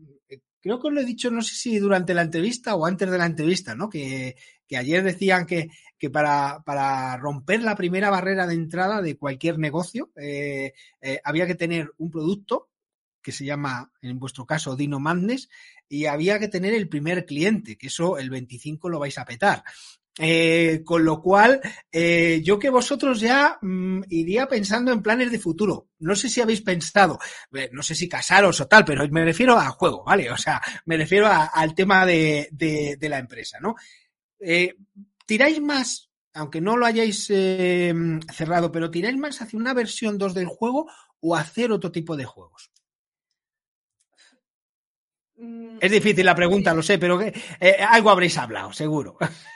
[0.66, 3.18] creo que os lo he dicho, no sé si durante la entrevista o antes de
[3.18, 3.88] la entrevista, ¿no?
[3.88, 4.34] Que,
[4.76, 5.70] ayer decían que,
[6.12, 11.92] para, romper la primera barrera de entrada de cualquier negocio eh, eh, había que tener
[11.98, 12.68] un producto
[13.22, 15.48] que se llama, en vuestro caso, Dino Madness,
[15.88, 19.62] y había que tener el primer cliente, que eso el 25 lo vais a petar.
[20.18, 21.60] Eh, con lo cual,
[21.92, 25.90] eh, yo que vosotros ya mmm, iría pensando en planes de futuro.
[25.98, 27.18] No sé si habéis pensado,
[27.52, 30.30] eh, no sé si casaros o tal, pero me refiero a juego, ¿vale?
[30.30, 33.74] O sea, me refiero a, al tema de, de, de, la empresa, ¿no?
[34.40, 34.74] Eh,
[35.26, 40.46] ¿Tiráis más, aunque no lo hayáis cerrado, pero tiráis más hacia una versión 2 del
[40.46, 40.90] juego
[41.20, 42.70] o hacer otro tipo de juegos?
[45.36, 47.20] Mm, es difícil la pregunta, lo sé, pero
[47.90, 49.18] algo habréis hablado, seguro.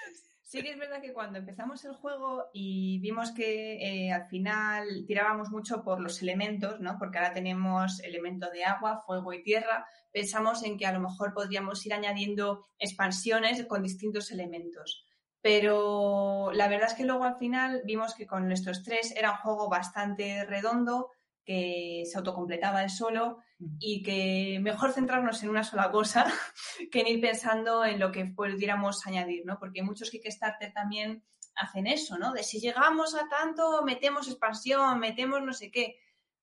[0.50, 5.04] Sí que es verdad que cuando empezamos el juego y vimos que eh, al final
[5.06, 6.98] tirábamos mucho por los elementos, ¿no?
[6.98, 11.34] Porque ahora tenemos elemento de agua, fuego y tierra, pensamos en que a lo mejor
[11.34, 15.06] podríamos ir añadiendo expansiones con distintos elementos.
[15.40, 19.36] Pero la verdad es que luego al final vimos que con nuestros tres era un
[19.36, 21.12] juego bastante redondo,
[21.44, 23.38] que se autocompletaba el solo
[23.78, 26.24] y que mejor centrarnos en una sola cosa
[26.90, 29.58] que en ir pensando en lo que pudiéramos añadir, ¿no?
[29.58, 31.22] Porque muchos Kickstarter también
[31.56, 32.32] hacen eso, ¿no?
[32.32, 35.96] De si llegamos a tanto, metemos expansión, metemos no sé qué.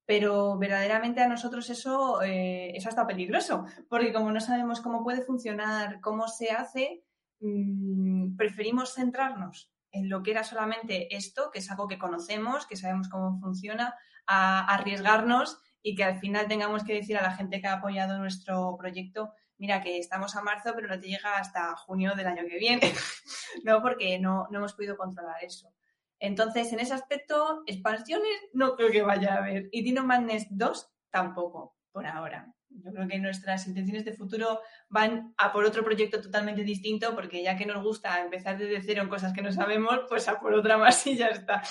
[0.05, 5.21] Pero verdaderamente a nosotros eso, eh, eso está peligroso, porque como no sabemos cómo puede
[5.21, 7.03] funcionar, cómo se hace,
[7.39, 12.75] mmm, preferimos centrarnos en lo que era solamente esto, que es algo que conocemos, que
[12.75, 13.95] sabemos cómo funciona,
[14.27, 18.17] a arriesgarnos y que al final tengamos que decir a la gente que ha apoyado
[18.17, 22.43] nuestro proyecto, mira que estamos a marzo, pero no te llega hasta junio del año
[22.47, 22.91] que viene,
[23.63, 23.81] ¿no?
[23.81, 25.73] Porque no, no hemos podido controlar eso.
[26.19, 29.69] Entonces, en ese aspecto, expansiones no creo que vaya a haber.
[29.71, 32.53] Y Dino Madness 2 tampoco, por ahora.
[32.69, 37.43] Yo creo que nuestras intenciones de futuro van a por otro proyecto totalmente distinto, porque
[37.43, 40.53] ya que nos gusta empezar desde cero en cosas que no sabemos, pues a por
[40.53, 41.63] otra más y ya está.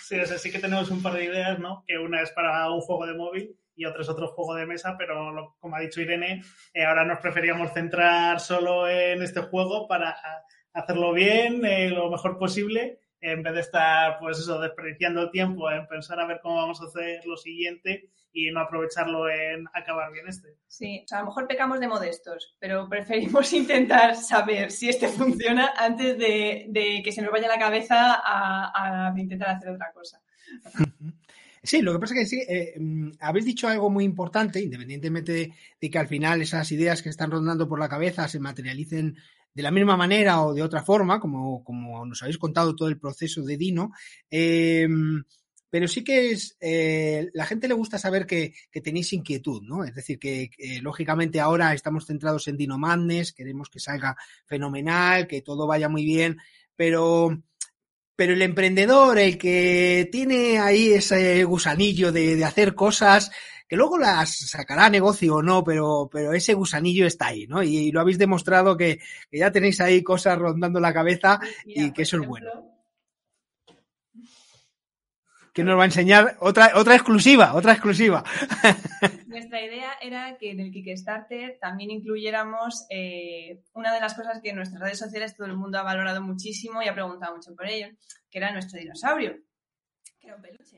[0.00, 1.84] Sí, o sea, sí que tenemos un par de ideas, ¿no?
[1.86, 4.96] Que una es para un juego de móvil y otra es otro juego de mesa,
[4.98, 6.42] pero como ha dicho Irene,
[6.74, 10.16] eh, ahora nos preferíamos centrar solo en este juego para
[10.72, 15.70] hacerlo bien, eh, lo mejor posible en vez de estar, pues eso, desperdiciando el tiempo
[15.70, 20.12] en pensar a ver cómo vamos a hacer lo siguiente y no aprovecharlo en acabar
[20.12, 20.56] bien este.
[20.68, 25.08] Sí, o sea, a lo mejor pecamos de modestos, pero preferimos intentar saber si este
[25.08, 30.20] funciona antes de, que se nos vaya la cabeza a, intentar hacer otra cosa.
[31.62, 35.52] Sí, lo que pasa es que sí, eh, mm, habéis dicho algo muy importante, independientemente
[35.78, 39.18] de, que al final esas ideas que están rondando por la cabeza se materialicen
[39.52, 42.98] de la misma manera o de otra forma, como, como nos habéis contado todo el
[42.98, 43.92] proceso de Dino.
[44.30, 44.88] Eh,
[45.70, 49.84] pero sí que es, eh, la gente le gusta saber que, tenéis inquietud, ¿no?
[49.84, 50.50] Es decir, que,
[50.82, 56.04] lógicamente ahora estamos centrados en Dino Madness, queremos que salga fenomenal, que todo vaya muy
[56.04, 56.38] bien,
[56.74, 57.40] pero,
[58.16, 63.30] pero el emprendedor, el que tiene ahí ese gusanillo de, de hacer cosas,
[63.70, 67.62] que luego las sacará negocio o no, pero, pero ese gusanillo está ahí, ¿no?
[67.62, 68.98] Y, lo habéis demostrado que,
[69.30, 72.50] ya tenéis ahí cosas rondando la cabeza y que eso es bueno.
[75.52, 78.24] ¿Quién nos va a enseñar otra, otra exclusiva, otra exclusiva.
[79.28, 84.50] Nuestra idea era que en el Kickstarter también incluyéramos eh, una de las cosas que
[84.50, 87.68] en nuestras redes sociales todo el mundo ha valorado muchísimo y ha preguntado mucho por
[87.68, 87.86] ello,
[88.30, 89.38] que era nuestro dinosaurio.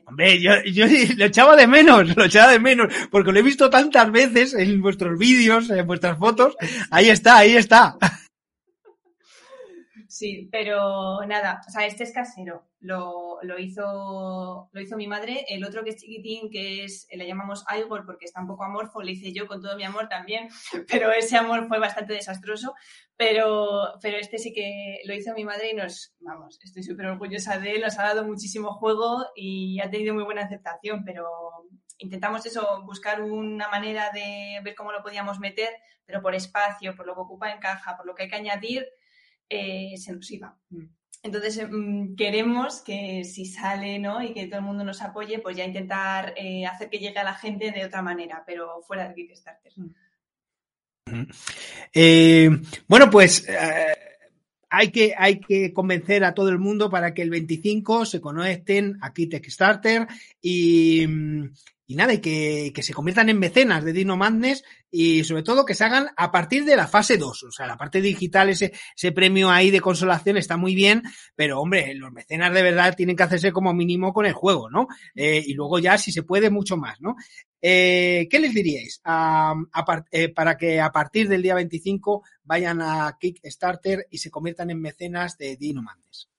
[0.05, 0.85] Hombre, yo, yo,
[1.17, 4.81] lo echaba de menos, lo echaba de menos, porque lo he visto tantas veces en
[4.81, 6.55] vuestros vídeos, en vuestras fotos.
[6.91, 7.97] Ahí está, ahí está.
[10.13, 12.67] Sí, pero nada, o sea, este es casero.
[12.79, 15.43] Lo, lo, hizo, lo hizo mi madre.
[15.49, 19.01] El otro que es chiquitín, que es, le llamamos Igor porque está un poco amorfo,
[19.01, 20.49] le hice yo con todo mi amor también,
[20.87, 22.75] pero ese amor fue bastante desastroso.
[23.17, 27.57] Pero, pero este sí que lo hizo mi madre y nos, vamos, estoy súper orgullosa
[27.57, 31.25] de él, nos ha dado muchísimo juego y ha tenido muy buena aceptación, pero
[31.97, 35.69] intentamos eso, buscar una manera de ver cómo lo podíamos meter,
[36.05, 38.85] pero por espacio, por lo que ocupa en caja, por lo que hay que añadir
[39.49, 40.57] eh, se nos iba.
[40.69, 40.85] Mm.
[41.23, 44.21] Entonces, mm, queremos que si sale ¿no?
[44.21, 47.23] y que todo el mundo nos apoye, pues ya intentar eh, hacer que llegue a
[47.23, 49.71] la gente de otra manera, pero fuera de Kickstarter.
[51.05, 51.23] Mm.
[51.93, 52.49] Eh,
[52.87, 53.47] bueno, pues
[54.69, 58.97] hay, que, hay que convencer a todo el mundo para que el 25 se conecten
[59.01, 60.07] a Kickstarter
[60.41, 61.07] y,
[61.85, 65.65] y nada, y que, que, se conviertan en mecenas de Dino Madness y sobre todo
[65.65, 67.43] que se hagan a partir de la fase 2.
[67.43, 71.03] O sea, la parte digital, ese, ese premio ahí de consolación está muy bien,
[71.35, 74.87] pero hombre, los mecenas de verdad tienen que hacerse como mínimo con el juego, ¿no?
[75.15, 77.15] Eh, y luego ya, si se puede, mucho más, ¿no?
[77.61, 79.01] Eh, ¿Qué les diríais
[80.11, 84.81] eh, para que a partir del día 25 vayan a Kickstarter y se conviertan en
[84.81, 86.32] mecenas de Dino Madness?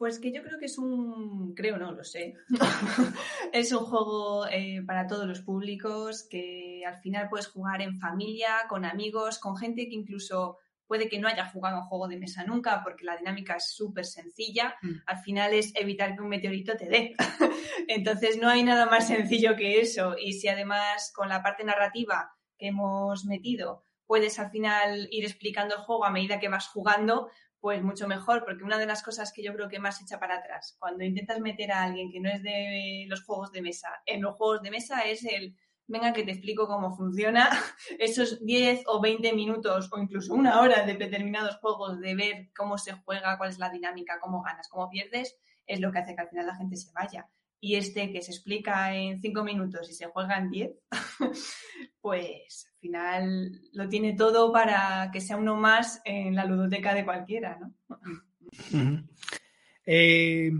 [0.00, 2.32] Pues que yo creo que es un, creo no, lo sé,
[3.52, 8.64] es un juego eh, para todos los públicos que al final puedes jugar en familia,
[8.66, 12.44] con amigos, con gente que incluso puede que no haya jugado un juego de mesa
[12.44, 14.74] nunca porque la dinámica es súper sencilla.
[14.80, 15.02] Mm.
[15.04, 17.14] Al final es evitar que un meteorito te dé.
[17.86, 20.16] Entonces no hay nada más sencillo que eso.
[20.18, 25.76] Y si además con la parte narrativa que hemos metido puedes al final ir explicando
[25.76, 27.28] el juego a medida que vas jugando,
[27.60, 30.36] pues mucho mejor, porque una de las cosas que yo creo que más echa para
[30.36, 34.22] atrás, cuando intentas meter a alguien que no es de los juegos de mesa en
[34.22, 35.56] los juegos de mesa, es el,
[35.86, 37.50] venga que te explico cómo funciona,
[37.98, 42.78] esos 10 o 20 minutos o incluso una hora de determinados juegos, de ver cómo
[42.78, 45.36] se juega, cuál es la dinámica, cómo ganas, cómo pierdes,
[45.66, 47.28] es lo que hace que al final la gente se vaya.
[47.62, 50.70] Y este que se explica en 5 minutos y se juega en 10,
[52.00, 57.58] pues final lo tiene todo para que sea uno más en la ludoteca de cualquiera,
[57.60, 57.72] ¿no?
[59.86, 60.50] Eh,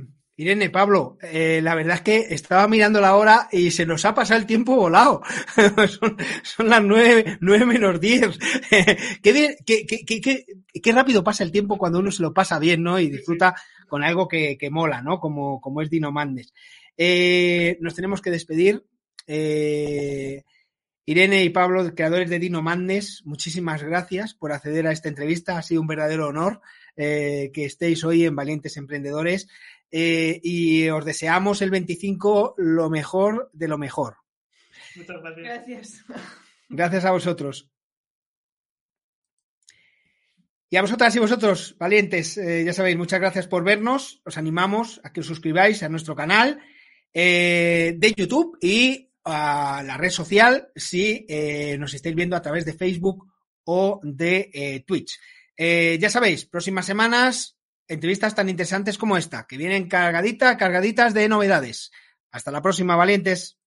[0.40, 4.14] Irene, Pablo, eh, la verdad es que estaba mirando la hora y se nos ha
[4.14, 5.20] pasado el tiempo volado.
[6.42, 8.38] son, las nueve, nueve menos diez.
[9.22, 12.98] qué, qué, rápido pasa el tiempo cuando uno se lo pasa bien, ¿no?
[12.98, 13.54] Y disfruta
[13.86, 15.20] con algo que, mola, ¿no?
[15.20, 16.54] Como, como es Dino Mandes.
[16.96, 18.82] Eh, nos tenemos que despedir.
[19.26, 20.42] Eh,
[21.10, 25.58] Irene y Pablo, creadores de Dino Mandes, muchísimas gracias por acceder a esta entrevista.
[25.58, 26.60] Ha sido un verdadero honor
[26.94, 29.48] eh, que estéis hoy en Valientes Emprendedores
[29.90, 34.18] eh, y os deseamos el 25 lo mejor de lo mejor.
[34.94, 36.04] Muchas gracias.
[36.68, 37.68] Gracias a vosotros.
[40.68, 44.22] Y a vosotras y vosotros, valientes, eh, ya sabéis, muchas gracias por vernos.
[44.24, 46.60] Os animamos a que os suscribáis a nuestro canal
[47.12, 52.72] de YouTube y a la red social si eh, nos estáis viendo a través de
[52.72, 53.26] Facebook
[53.64, 55.18] o de eh, Twitch.
[55.56, 61.28] Eh, ya sabéis, próximas semanas, entrevistas tan interesantes como esta, que vienen cargaditas, cargaditas de
[61.28, 61.90] novedades.
[62.30, 63.59] Hasta la próxima, valientes.